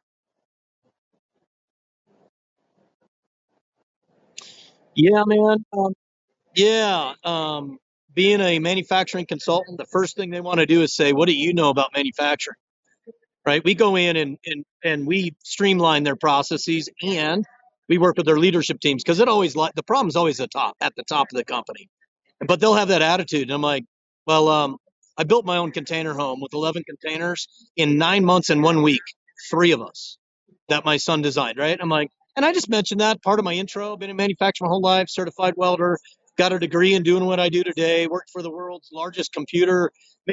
[4.95, 5.65] Yeah, man.
[5.77, 5.93] Um,
[6.55, 7.13] yeah.
[7.23, 7.79] Um,
[8.13, 11.35] being a manufacturing consultant, the first thing they want to do is say, "What do
[11.35, 12.55] you know about manufacturing?"
[13.45, 13.63] Right?
[13.63, 17.45] We go in and and and we streamline their processes and
[17.87, 20.95] we work with their leadership teams because it always the problem's always the top at
[20.95, 21.89] the top of the company.
[22.45, 23.43] But they'll have that attitude.
[23.43, 23.85] And I'm like,
[24.27, 24.77] well, um,
[25.17, 29.01] I built my own container home with 11 containers in nine months and one week,
[29.49, 30.17] three of us
[30.69, 31.77] that my son designed, right?
[31.79, 34.73] I'm like, and I just mentioned that part of my intro, been in manufacturing my
[34.73, 35.99] whole life, certified welder,
[36.37, 39.91] got a degree in doing what I do today, worked for the world's largest computer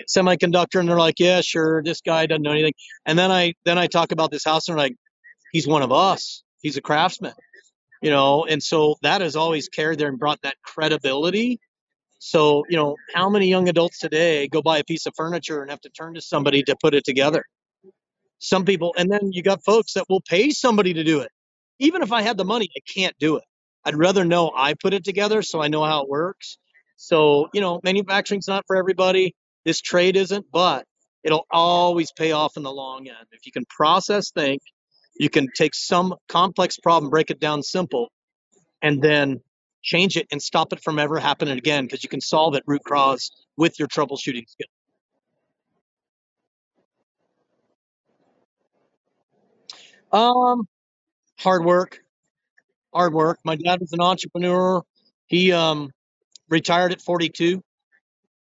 [0.08, 0.80] semiconductor.
[0.80, 1.82] And they're like, yeah, sure.
[1.82, 2.74] This guy doesn't know anything.
[3.06, 4.96] And then I, then I talk about this house and they're like,
[5.52, 6.42] he's one of us.
[6.60, 7.34] He's a craftsman,
[8.00, 8.44] you know?
[8.44, 11.60] And so that has always carried there and brought that credibility
[12.24, 15.72] so, you know, how many young adults today go buy a piece of furniture and
[15.72, 17.44] have to turn to somebody to put it together?
[18.38, 21.30] Some people, and then you got folks that will pay somebody to do it.
[21.80, 23.44] Even if I had the money, I can't do it.
[23.84, 26.58] I'd rather know I put it together so I know how it works.
[26.96, 29.34] So, you know, manufacturing's not for everybody.
[29.64, 30.84] This trade isn't, but
[31.24, 33.26] it'll always pay off in the long end.
[33.32, 34.62] If you can process think,
[35.18, 38.10] you can take some complex problem, break it down simple,
[38.80, 39.40] and then
[39.82, 42.82] change it and stop it from ever happening again because you can solve it root
[42.84, 44.68] cause with your troubleshooting skill.
[50.12, 50.68] Um,
[51.38, 52.00] hard work,
[52.94, 53.38] hard work.
[53.44, 54.82] My dad was an entrepreneur.
[55.26, 55.90] He um,
[56.48, 57.62] retired at 42.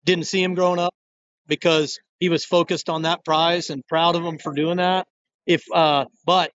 [0.04, 0.94] Didn't see him growing up
[1.46, 5.06] because he was focused on that prize and proud of him for doing that.
[5.46, 6.52] If uh, but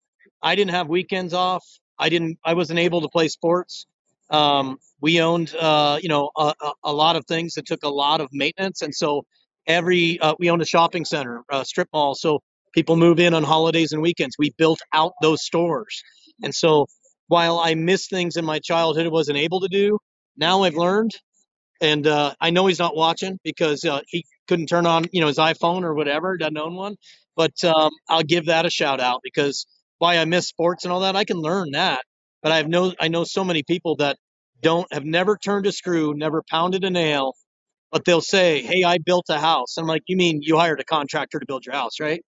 [0.43, 1.64] I didn't have weekends off.
[1.99, 2.38] I didn't.
[2.45, 3.87] I wasn't able to play sports.
[4.31, 6.53] Um, we owned, uh, you know, a,
[6.85, 9.25] a, lot of things that took a lot of maintenance, and so
[9.67, 12.41] every uh, we owned a shopping center, a strip mall, so
[12.75, 14.37] people move in on holidays and weekends.
[14.38, 16.03] We built out those stores,
[16.43, 16.87] and so
[17.29, 19.99] while I missed things in my childhood I wasn't able to do,
[20.37, 21.12] now I've learned,
[21.81, 25.29] and uh, I know he's not watching because uh, he couldn't turn on, you know,
[25.29, 26.97] his iPhone or whatever, doesn't own one,
[27.37, 29.67] but um, I'll give that a shout out because
[29.99, 32.03] why I miss sports and all that, I can learn that
[32.43, 34.17] but I have no I know so many people that
[34.62, 37.35] don't have never turned a screw, never pounded a nail,
[37.93, 40.85] but they'll say, "Hey, I built a house." I'm like, "You mean you hired a
[40.85, 42.23] contractor to build your house, right?"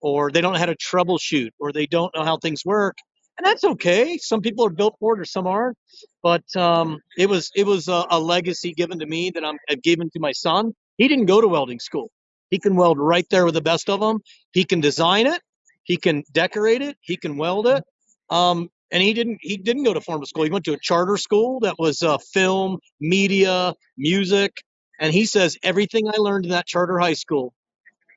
[0.00, 2.96] Or they don't know how to troubleshoot, or they don't know how things work,
[3.38, 4.18] and that's okay.
[4.18, 5.76] Some people are built for it, or some aren't.
[6.22, 9.82] But um, it was it was a, a legacy given to me that I'm, I've
[9.82, 10.74] given to my son.
[10.96, 12.10] He didn't go to welding school.
[12.50, 14.20] He can weld right there with the best of them.
[14.52, 15.40] He can design it.
[15.84, 16.96] He can decorate it.
[17.00, 17.84] He can weld it.
[18.30, 20.44] Um, and he didn't he didn't go to formal school.
[20.44, 24.62] He went to a charter school that was uh, film, media, music,
[25.00, 27.52] and he says everything I learned in that charter high school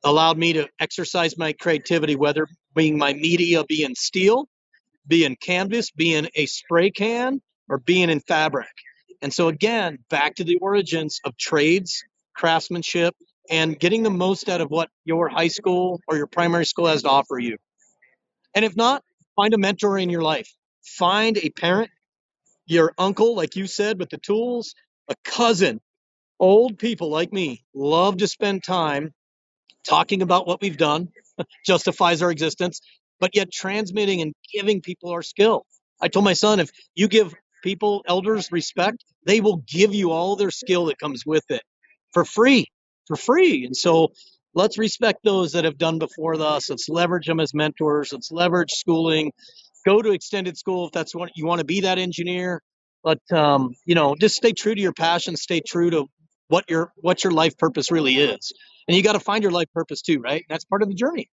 [0.03, 4.47] allowed me to exercise my creativity, whether being my media being steel,
[5.09, 8.69] being canvas, being a spray can, or being in fabric.
[9.21, 12.03] And so again, back to the origins of trades,
[12.35, 13.15] craftsmanship,
[13.49, 17.03] and getting the most out of what your high school or your primary school has
[17.03, 17.57] to offer you.
[18.55, 19.03] And if not,
[19.35, 20.53] find a mentor in your life.
[20.83, 21.91] Find a parent,
[22.67, 24.75] your uncle, like you said, with the tools,
[25.09, 25.81] a cousin.
[26.39, 29.13] Old people like me love to spend time
[29.87, 31.09] talking about what we've done,
[31.65, 32.81] justifies our existence,
[33.19, 35.65] but yet transmitting and giving people our skill.
[36.01, 40.35] I told my son, if you give people, elders, respect, they will give you all
[40.35, 41.61] their skill that comes with it
[42.13, 42.67] for free,
[43.07, 43.65] for free.
[43.65, 44.09] And so
[44.53, 46.69] let's respect those that have done before us.
[46.69, 48.13] Let's leverage them as mentors.
[48.13, 49.31] Let's leverage schooling.
[49.85, 52.61] Go to extended school if that's what you want to be that engineer.
[53.03, 55.35] But um, you know, just stay true to your passion.
[55.37, 56.05] Stay true to
[56.49, 58.51] what your what your life purpose really is,
[58.87, 60.43] and you got to find your life purpose too, right?
[60.49, 61.29] That's part of the journey.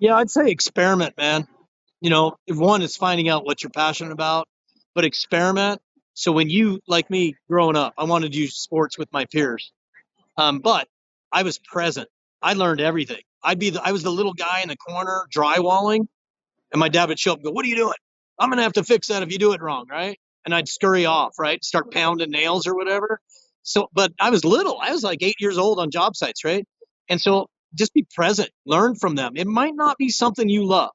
[0.00, 1.46] Yeah, I'd say experiment, man.
[2.00, 4.48] You know, if one is finding out what you're passionate about,
[4.94, 5.80] but experiment.
[6.14, 9.72] So when you, like me, growing up, I wanted to do sports with my peers,
[10.36, 10.88] um, but
[11.32, 12.08] I was present.
[12.42, 13.22] I learned everything.
[13.42, 16.06] I'd be the, I was the little guy in the corner drywalling,
[16.72, 17.94] and my dad would show up and go, "What are you doing?
[18.38, 21.06] I'm gonna have to fix that if you do it wrong, right?" And I'd scurry
[21.06, 21.62] off, right?
[21.64, 23.20] Start pounding nails or whatever.
[23.62, 24.78] So, but I was little.
[24.80, 26.66] I was like eight years old on job sites, right?
[27.08, 29.32] And so just be present, learn from them.
[29.36, 30.90] It might not be something you love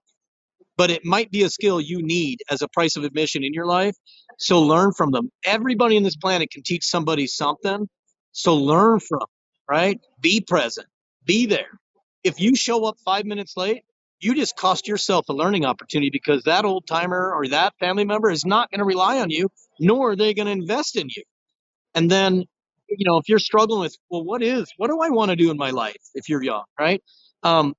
[0.78, 3.66] but it might be a skill you need as a price of admission in your
[3.66, 3.96] life.
[4.40, 5.30] So learn from them.
[5.46, 7.88] Everybody on this planet can teach somebody something.
[8.32, 9.28] So learn from, them,
[9.70, 10.00] right?
[10.20, 10.88] Be present,
[11.26, 11.80] be there.
[12.24, 13.84] If you show up five minutes late,
[14.20, 18.32] you just cost yourself a learning opportunity because that old timer or that family member
[18.32, 21.24] is not going to rely on you, nor are they going to invest in you.
[21.94, 22.46] And then,
[22.90, 25.52] you know, if you're struggling with, well, what is, what do I want to do
[25.52, 27.02] in my life if you're young, right?
[27.44, 27.74] Um,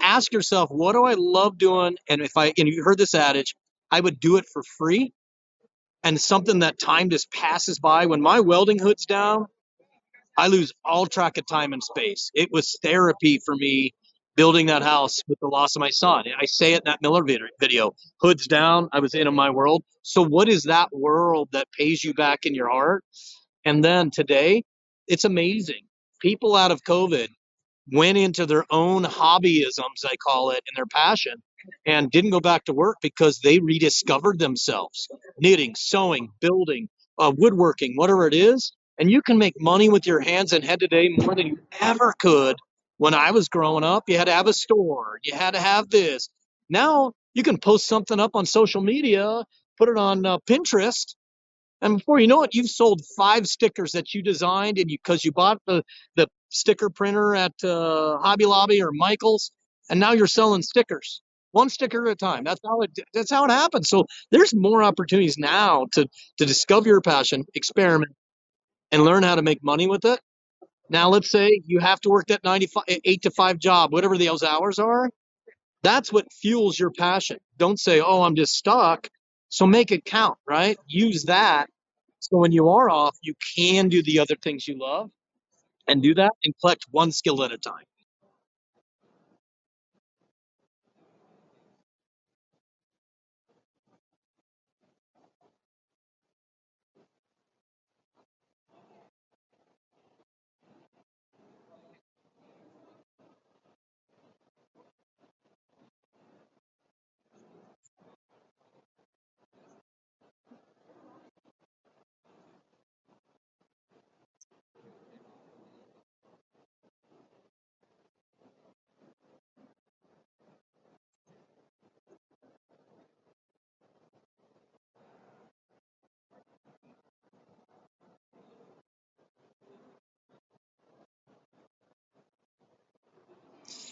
[0.00, 1.96] ask yourself, what do I love doing?
[2.08, 3.54] And if I, and you heard this adage,
[3.90, 5.12] I would do it for free.
[6.02, 8.06] And something that time just passes by.
[8.06, 9.46] When my welding hood's down,
[10.38, 12.30] I lose all track of time and space.
[12.34, 13.92] It was therapy for me
[14.36, 16.24] building that house with the loss of my son.
[16.38, 17.24] I say it in that Miller
[17.58, 17.92] video.
[18.20, 18.88] Hood's down.
[18.92, 19.82] I was in my world.
[20.02, 23.02] So what is that world that pays you back in your heart?
[23.66, 24.64] And then today,
[25.08, 25.82] it's amazing.
[26.22, 27.28] People out of COVID
[27.92, 31.34] went into their own hobbyisms, I call it, and their passion,
[31.86, 37.94] and didn't go back to work because they rediscovered themselves knitting, sewing, building, uh, woodworking,
[37.96, 38.72] whatever it is.
[38.98, 42.14] And you can make money with your hands and head today more than you ever
[42.18, 42.56] could
[42.98, 44.04] when I was growing up.
[44.08, 46.30] You had to have a store, you had to have this.
[46.70, 49.44] Now you can post something up on social media,
[49.78, 51.16] put it on uh, Pinterest,
[51.82, 55.24] and before you know it, you've sold five stickers that you designed, and you because
[55.24, 55.82] you bought the
[56.16, 59.52] the sticker printer at uh, Hobby Lobby or Michaels,
[59.90, 61.22] and now you're selling stickers,
[61.52, 62.44] one sticker at a time.
[62.44, 63.88] That's how it that's how it happens.
[63.88, 66.06] So there's more opportunities now to
[66.38, 68.12] to discover your passion, experiment,
[68.92, 70.20] and learn how to make money with it.
[70.90, 74.42] Now, let's say you have to work that 95, eight to five job, whatever those
[74.42, 75.10] hours are.
[75.82, 77.38] That's what fuels your passion.
[77.58, 79.08] Don't say, "Oh, I'm just stuck."
[79.48, 80.78] So make it count, right?
[80.86, 81.68] Use that
[82.20, 85.10] so when you are off, you can do the other things you love
[85.88, 87.84] and do that and collect one skill at a time.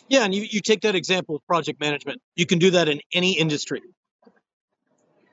[0.09, 2.21] Yeah, and you, you take that example of project management.
[2.37, 3.81] You can do that in any industry,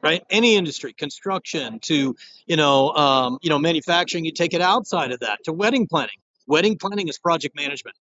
[0.01, 0.23] right?
[0.29, 2.15] Any industry, construction to
[2.45, 4.25] you know um, you know manufacturing.
[4.25, 6.15] You take it outside of that to wedding planning.
[6.47, 7.97] Wedding planning is project management.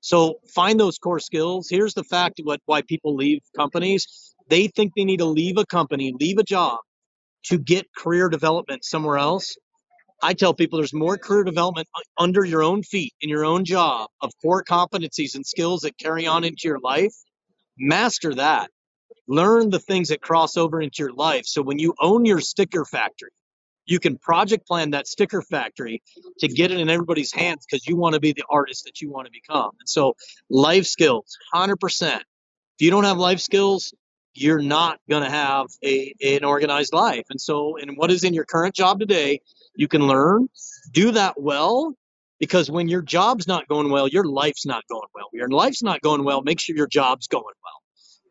[0.00, 1.68] So find those core skills.
[1.70, 4.34] Here's the fact what why people leave companies.
[4.48, 6.78] They think they need to leave a company, leave a job
[7.44, 9.56] to get career development somewhere else.
[10.22, 11.88] I tell people there's more career development
[12.18, 16.26] under your own feet in your own job of core competencies and skills that carry
[16.26, 17.14] on into your life.
[17.78, 18.70] Master that.
[19.26, 21.46] Learn the things that cross over into your life.
[21.46, 23.30] So when you own your sticker factory,
[23.86, 26.02] you can project plan that sticker factory
[26.38, 29.10] to get it in everybody's hands because you want to be the artist that you
[29.10, 29.70] want to become.
[29.78, 30.16] And so,
[30.48, 32.16] life skills, 100%.
[32.16, 32.22] If
[32.78, 33.92] you don't have life skills,
[34.34, 37.24] you're not going to have a, an organized life.
[37.30, 39.40] And so, and what is in your current job today,
[39.74, 40.48] you can learn,
[40.92, 41.94] do that well,
[42.40, 45.28] because when your job's not going well, your life's not going well.
[45.32, 47.72] Your life's not going well, make sure your job's going well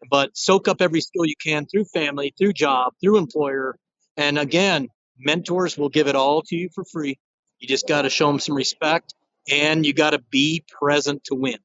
[0.10, 3.76] but soak up every skill you can through family, through job, through employer.
[4.18, 7.18] And again, mentors will give it all to you for free.
[7.60, 9.14] You just got to show them some respect
[9.50, 11.58] and you got to be present to win.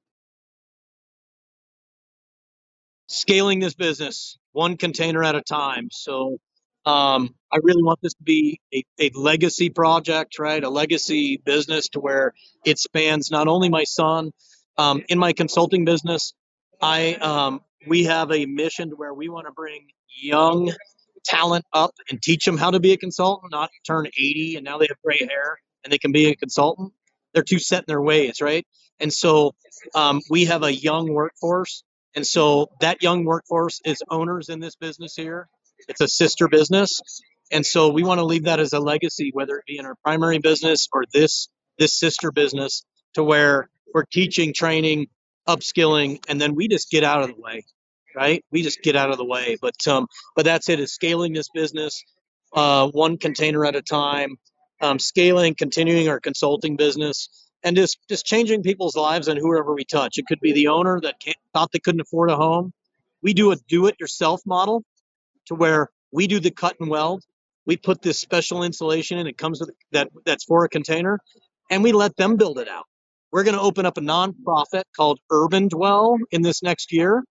[3.08, 5.88] Scaling this business one container at a time.
[5.90, 6.38] So
[6.88, 10.64] um, I really want this to be a, a legacy project, right?
[10.64, 12.34] A legacy business to where
[12.66, 14.32] it spans not only my son
[14.78, 16.34] um, in my consulting business.
[16.82, 19.88] I um, we have a mission to where we want to bring
[20.22, 20.72] young
[21.26, 24.78] talent up and teach them how to be a consultant, not turn 80 and now
[24.78, 26.92] they have gray hair and they can be a consultant.
[27.34, 28.66] They're too set in their ways, right?
[29.00, 29.54] And so
[29.96, 31.84] um, we have a young workforce.
[32.16, 35.48] And so that young workforce is owners in this business here.
[35.88, 37.00] It's a sister business.
[37.52, 39.96] And so we want to leave that as a legacy, whether it be in our
[40.04, 42.84] primary business or this this sister business,
[43.14, 45.08] to where we're teaching, training,
[45.48, 47.64] upskilling, and then we just get out of the way,
[48.16, 48.44] right?
[48.52, 49.58] We just get out of the way.
[49.60, 50.80] But um, but that's it.
[50.80, 52.04] Is scaling this business
[52.54, 54.36] uh, one container at a time,
[54.82, 57.28] um, scaling, continuing our consulting business,
[57.64, 60.18] and just just changing people's lives and whoever we touch.
[60.18, 61.16] It could be the owner that
[61.54, 62.72] thought they couldn't afford a home.
[63.22, 64.84] We do a do-it-yourself model
[65.48, 67.24] to where we do the cut and weld.
[67.66, 69.26] We put this special insulation in.
[69.26, 71.18] It comes with that that's for a container,
[71.70, 72.84] and we let them build it out.
[73.30, 77.24] We're going to open up a nonprofit called Urban Dwell in this next year.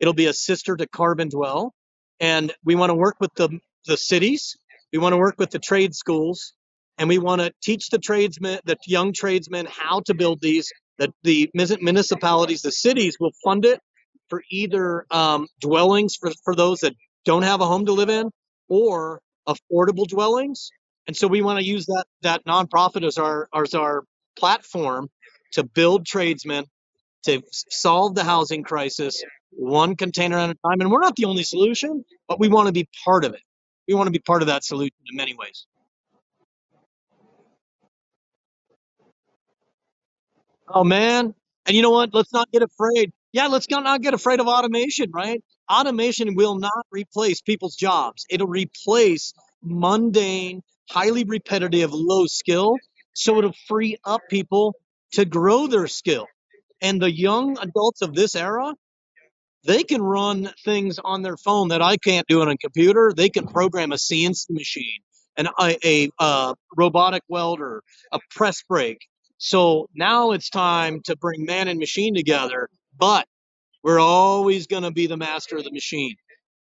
[0.00, 1.72] It'll be a sister to Carbon Dwell,
[2.18, 4.56] and we want to work with the the cities.
[4.92, 6.54] We want to work with the trade schools,
[6.98, 10.72] and we want to teach the tradesmen, the young tradesmen, how to build these.
[10.98, 13.80] That the municipalities, the cities, will fund it
[14.28, 16.94] for either um, dwellings for, for those that
[17.24, 18.30] don't have a home to live in,
[18.68, 20.70] or affordable dwellings.
[21.06, 24.04] And so we want to use that that nonprofit as our as our
[24.38, 25.08] platform
[25.52, 26.66] to build tradesmen
[27.24, 30.80] to solve the housing crisis one container at a time.
[30.80, 33.42] And we're not the only solution, but we want to be part of it.
[33.88, 35.66] We want to be part of that solution in many ways.
[40.68, 41.34] Oh man.
[41.66, 42.14] And you know what?
[42.14, 43.12] Let's not get afraid.
[43.32, 45.42] Yeah, let's not get afraid of automation, right?
[45.70, 48.24] Automation will not replace people's jobs.
[48.30, 52.76] It'll replace mundane, highly repetitive, low skill.
[53.12, 54.74] So it'll free up people
[55.12, 56.26] to grow their skill.
[56.80, 58.72] And the young adults of this era,
[59.64, 63.12] they can run things on their phone that I can't do on a computer.
[63.14, 65.00] They can program a CNC machine,
[65.36, 69.06] an, a, a, robotic welder, a press brake.
[69.38, 73.26] So now it's time to bring man and machine together, but
[73.88, 76.14] we're always going to be the master of the machine.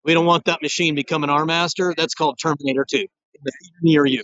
[0.04, 1.92] We don't want that machine becoming our master.
[1.96, 3.04] That's called Terminator 2
[3.82, 4.22] near you.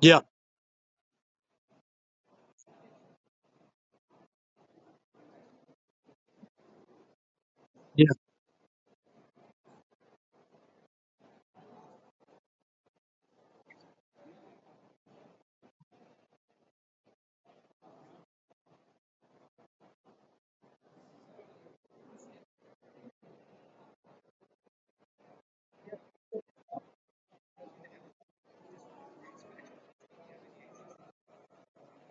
[0.00, 0.20] Yeah.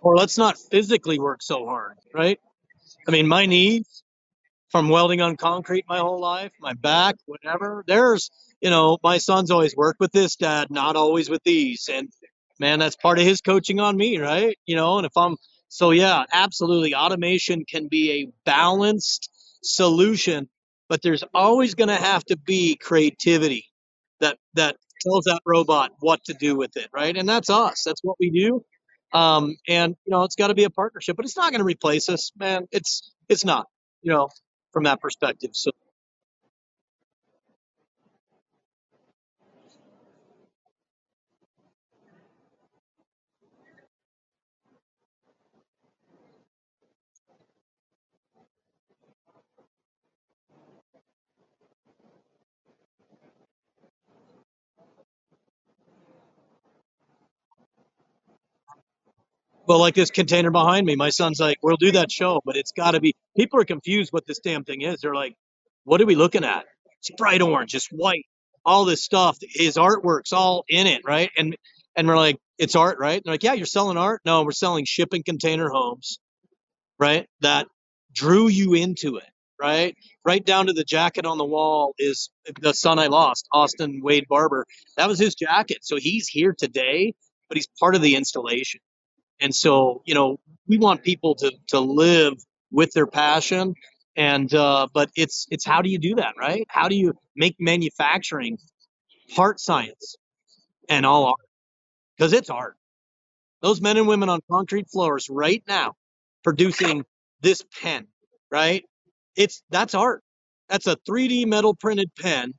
[0.01, 2.39] Or let's not physically work so hard, right?
[3.07, 4.03] I mean, my knees,
[4.69, 7.83] from welding on concrete my whole life, my back, whatever.
[7.87, 8.29] There's,
[8.61, 11.89] you know, my son's always worked with this, dad, not always with these.
[11.91, 12.09] And
[12.59, 14.57] man, that's part of his coaching on me, right?
[14.65, 15.37] You know, and if I'm,
[15.69, 16.95] so yeah, absolutely.
[16.95, 19.29] Automation can be a balanced
[19.63, 20.49] solution,
[20.87, 23.65] but there's always going to have to be creativity
[24.19, 27.15] that, that tells that robot what to do with it, right?
[27.15, 27.83] And that's us.
[27.85, 28.63] That's what we do.
[29.13, 31.65] Um, and you know, it's got to be a partnership, but it's not going to
[31.65, 32.67] replace us, man.
[32.71, 33.67] It's it's not,
[34.01, 34.29] you know,
[34.71, 35.51] from that perspective.
[35.53, 35.71] So
[59.69, 62.73] Well, like this container behind me, my son's like, "We'll do that show, but it's
[62.73, 65.01] got to be." People are confused what this damn thing is.
[65.01, 65.35] They're like,
[65.85, 66.65] "What are we looking at?
[66.99, 68.25] It's bright orange, it's white,
[68.65, 69.39] all this stuff.
[69.41, 71.57] His artwork's all in it, right?" And
[71.95, 74.85] and we're like, "It's art, right?" They're like, "Yeah, you're selling art." No, we're selling
[74.85, 76.19] shipping container homes,
[76.99, 77.27] right?
[77.41, 77.67] That
[78.13, 79.29] drew you into it,
[79.61, 79.95] right?
[80.25, 84.27] Right down to the jacket on the wall is the son I lost, Austin Wade
[84.29, 84.67] Barber.
[84.97, 87.13] That was his jacket, so he's here today,
[87.49, 88.81] but he's part of the installation
[89.41, 92.35] and so, you know, we want people to to live
[92.71, 93.75] with their passion,
[94.15, 96.65] and uh, but it's it's how do you do that, right?
[96.69, 98.57] How do you make manufacturing
[99.35, 100.15] part science
[100.89, 101.37] and all art?
[102.17, 102.75] Because it's art.
[103.61, 105.95] Those men and women on concrete floors right now
[106.43, 107.05] producing
[107.41, 108.07] this pen,
[108.51, 108.85] right?
[109.35, 110.23] It's that's art.
[110.69, 112.53] That's a 3D metal printed pen.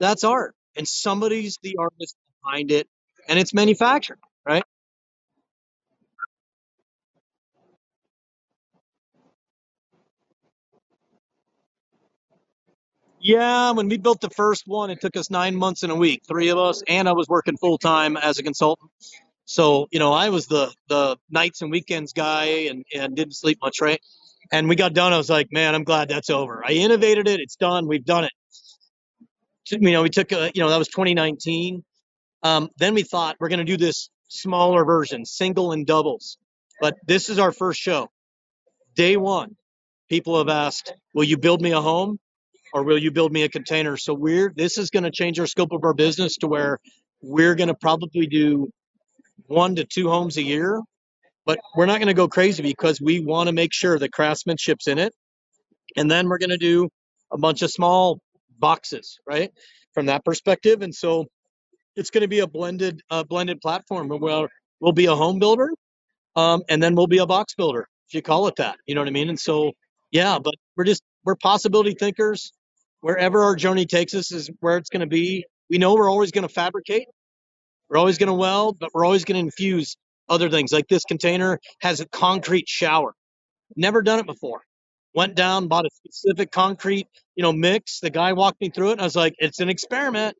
[0.00, 2.88] That's art, and somebody's the artist behind it,
[3.28, 4.18] and it's manufactured,
[13.28, 16.22] Yeah, when we built the first one, it took us nine months and a week,
[16.26, 18.90] three of us, and I was working full time as a consultant.
[19.44, 23.58] So, you know, I was the the nights and weekends guy and, and didn't sleep
[23.60, 24.00] much, right?
[24.50, 25.12] And we got done.
[25.12, 26.64] I was like, man, I'm glad that's over.
[26.66, 27.38] I innovated it.
[27.38, 27.86] It's done.
[27.86, 28.32] We've done it.
[29.70, 31.84] You know, we took, a, you know, that was 2019.
[32.44, 36.38] Um, then we thought we're going to do this smaller version, single and doubles.
[36.80, 38.08] But this is our first show.
[38.94, 39.54] Day one,
[40.08, 42.18] people have asked, will you build me a home?
[42.72, 43.96] Or will you build me a container?
[43.96, 46.78] So we're this is going to change our scope of our business to where
[47.22, 48.70] we're going to probably do
[49.46, 50.80] one to two homes a year,
[51.46, 54.86] but we're not going to go crazy because we want to make sure the craftsmanship's
[54.86, 55.14] in it.
[55.96, 56.88] And then we're going to do
[57.32, 58.20] a bunch of small
[58.58, 59.50] boxes, right?
[59.94, 61.26] From that perspective, and so
[61.96, 64.48] it's going to be a blended uh, blended platform where
[64.80, 65.70] we'll, be a home builder,
[66.36, 68.76] um, and then we'll be a box builder if you call it that.
[68.86, 69.28] You know what I mean?
[69.28, 69.72] And so
[70.10, 72.52] yeah, but we're just we're possibility thinkers
[73.00, 75.44] wherever our journey takes us is where it's going to be.
[75.70, 77.06] We know we're always going to fabricate,
[77.88, 79.96] we're always going to weld, but we're always going to infuse
[80.28, 80.72] other things.
[80.72, 83.14] Like this container has a concrete shower.
[83.76, 84.60] Never done it before.
[85.14, 88.00] Went down, bought a specific concrete, you know, mix.
[88.00, 90.36] The guy walked me through it, and I was like, "It's an experiment."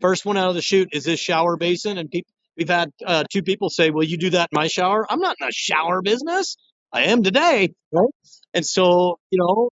[0.00, 2.32] First one out of the chute is this shower basin, and people.
[2.56, 5.36] We've had uh, two people say, "Will you do that in my shower?" I'm not
[5.40, 6.56] in a shower business.
[6.92, 8.10] I am today, right?
[8.54, 9.70] And so, you know,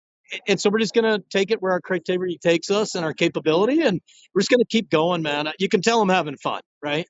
[0.48, 3.14] and so we're just going to take it where our creativity takes us and our
[3.14, 4.00] capability and
[4.34, 5.48] we're just going to keep going man.
[5.58, 7.06] You can tell i'm having fun right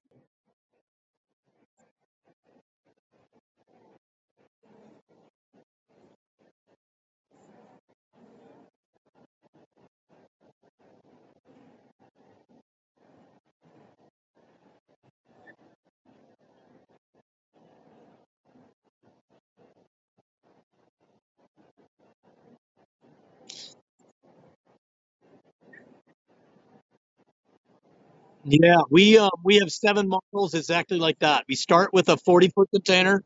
[28.44, 31.44] yeah we uh, we have seven models exactly like that.
[31.48, 33.24] We start with a 40 foot container.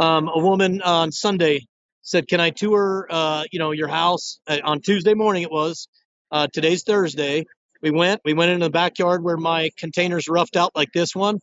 [0.00, 1.66] Um, a woman on sunday
[2.02, 4.40] said can i tour uh, you know your house?
[4.48, 5.88] Uh, on tuesday morning it was.
[6.32, 7.46] Uh, today's thursday.
[7.82, 11.38] We went we went in the backyard where my containers roughed out like this one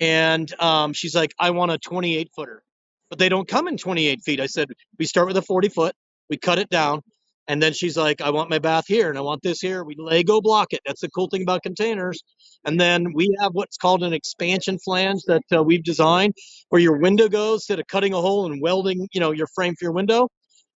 [0.00, 2.62] and um, she's like, I want a 28 footer,
[3.08, 4.40] but they don't come in 28 feet.
[4.40, 4.68] I said,
[4.98, 5.94] we start with a 40 foot,
[6.28, 7.00] we cut it down,
[7.48, 9.84] and then she's like, I want my bath here and I want this here.
[9.84, 10.80] We Lego block it.
[10.86, 12.22] That's the cool thing about containers.
[12.64, 16.34] And then we have what's called an expansion flange that uh, we've designed,
[16.70, 19.74] where your window goes instead of cutting a hole and welding, you know, your frame
[19.78, 20.28] for your window.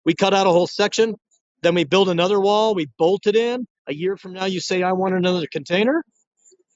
[0.05, 1.15] We cut out a whole section,
[1.63, 2.75] then we build another wall.
[2.75, 3.67] We bolt it in.
[3.89, 6.03] A year from now, you say, I want another container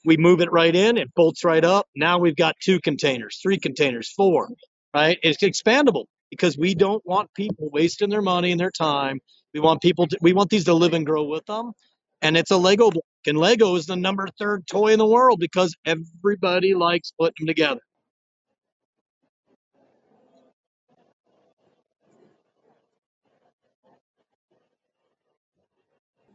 [0.05, 1.87] we move it right in, it bolts right up.
[1.95, 4.49] Now we've got two containers, three containers, four,
[4.93, 5.19] right?
[5.23, 9.19] It's expandable because we don't want people wasting their money and their time
[9.53, 11.73] We want people to, we want these to live and grow with them.
[12.21, 13.03] And it's a Lego block.
[13.27, 17.47] And Lego is the number third toy in the world because everybody likes putting them
[17.47, 17.81] together.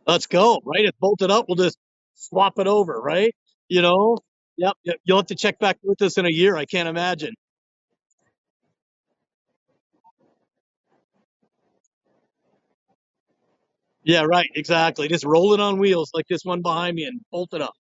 [0.07, 0.85] Let's go, right?
[0.85, 1.47] It's bolted up.
[1.49, 1.79] We'll just
[2.15, 3.35] swap it over, right?
[3.69, 4.19] You know?
[4.59, 4.75] Yep.
[4.85, 4.97] yep.
[5.05, 6.57] You'll have to check back with us in a year.
[6.57, 7.35] I can't imagine.
[14.07, 14.49] Yeah, right.
[14.57, 15.09] Exactly.
[15.09, 17.75] Just roll it on wheels like this one behind me and bolt it up.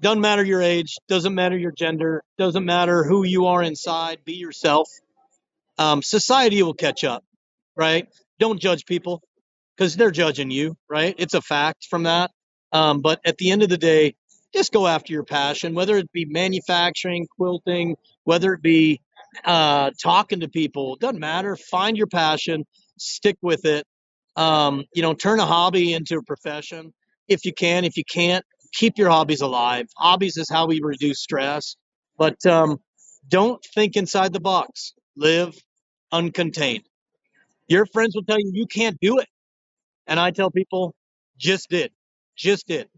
[0.00, 4.34] Doesn't matter your age, doesn't matter your gender, doesn't matter who you are inside, be
[4.34, 4.88] yourself.
[5.78, 7.24] Um, society will catch up,
[7.76, 8.08] right?
[8.40, 9.22] Don't judge people
[9.76, 11.14] because they're judging you, right?
[11.18, 12.30] It's a fact from that.
[12.72, 14.14] Um, but at the end of the day,
[14.54, 19.00] just go after your passion, whether it be manufacturing, quilting, whether it be
[19.44, 21.56] uh, talking to people, doesn't matter.
[21.56, 22.64] Find your passion,
[22.98, 23.86] stick with it.
[24.36, 26.92] Um, you know, turn a hobby into a profession
[27.28, 27.84] if you can.
[27.84, 29.86] If you can't, keep your hobbies alive.
[29.96, 31.76] Hobbies is how we reduce stress,
[32.18, 32.78] but um,
[33.28, 34.94] don't think inside the box.
[35.16, 35.54] Live
[36.12, 36.84] uncontained.
[37.68, 39.28] Your friends will tell you you can't do it.
[40.06, 40.94] And I tell people,
[41.38, 41.92] just did,
[42.36, 42.88] just did,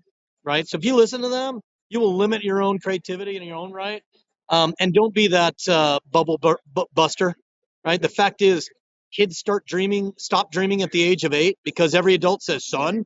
[0.44, 0.66] right?
[0.66, 3.72] So if you listen to them, you will limit your own creativity in your own
[3.72, 4.02] right.
[4.48, 6.38] Um, and don't be that uh, bubble
[6.94, 7.34] buster,
[7.84, 8.00] right?
[8.00, 8.68] The fact is,
[9.16, 13.04] kids start dreaming, stop dreaming at the age of eight because every adult says, son,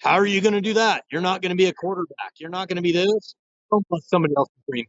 [0.00, 1.04] how are you going to do that?
[1.12, 2.32] You're not going to be a quarterback.
[2.38, 3.36] You're not going to be this.
[3.70, 4.86] Don't let somebody else dream.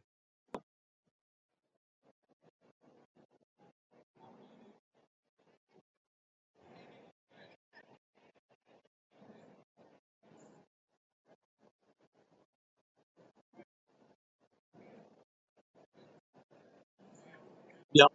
[17.94, 18.08] Yep.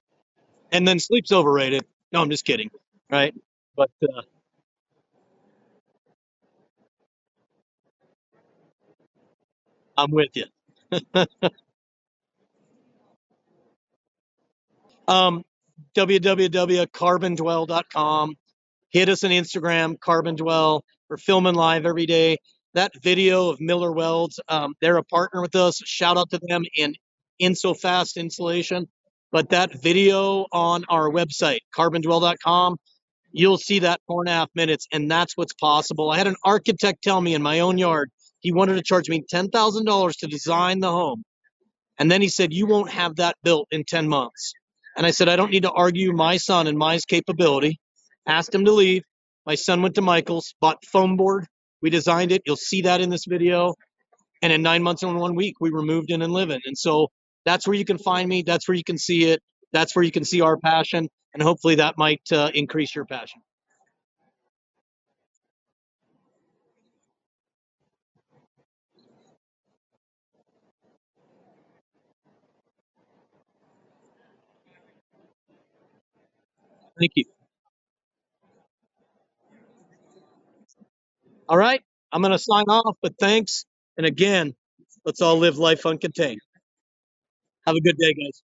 [0.71, 1.85] And then sleep's overrated.
[2.13, 2.69] No, I'm just kidding,
[3.11, 3.33] right?
[3.75, 4.21] But uh,
[9.97, 10.45] I'm with you.
[15.07, 15.45] Um,
[15.97, 18.35] www.carbondwell.com.
[18.91, 20.85] Hit us on Instagram, Carbon Dwell.
[21.09, 22.37] We're filming live every day.
[22.75, 25.81] That video of Miller Welds, um, they're a partner with us.
[25.85, 26.95] Shout out to them in
[27.41, 28.89] InsoFast installation.
[29.31, 32.77] But that video on our website, carbondwell.com,
[33.31, 36.09] you'll see that four and a half minutes, and that's what's possible.
[36.09, 38.09] I had an architect tell me in my own yard
[38.39, 41.23] he wanted to charge me $10,000 to design the home.
[41.97, 44.53] And then he said, You won't have that built in 10 months.
[44.95, 47.79] And I said, I don't need to argue my son and my capability.
[48.25, 49.03] Asked him to leave.
[49.45, 51.45] My son went to Michael's, bought foam board.
[51.81, 52.41] We designed it.
[52.45, 53.75] You'll see that in this video.
[54.41, 56.59] And in nine months and one week, we were moved in and living.
[56.65, 57.09] And so
[57.45, 58.43] that's where you can find me.
[58.43, 59.41] That's where you can see it.
[59.73, 61.09] That's where you can see our passion.
[61.33, 63.41] And hopefully that might uh, increase your passion.
[76.99, 77.25] Thank you.
[81.49, 81.81] All right.
[82.11, 83.65] I'm going to sign off, but thanks.
[83.97, 84.55] And again,
[85.05, 86.39] let's all live life uncontained.
[87.67, 88.41] Have a good day, guys.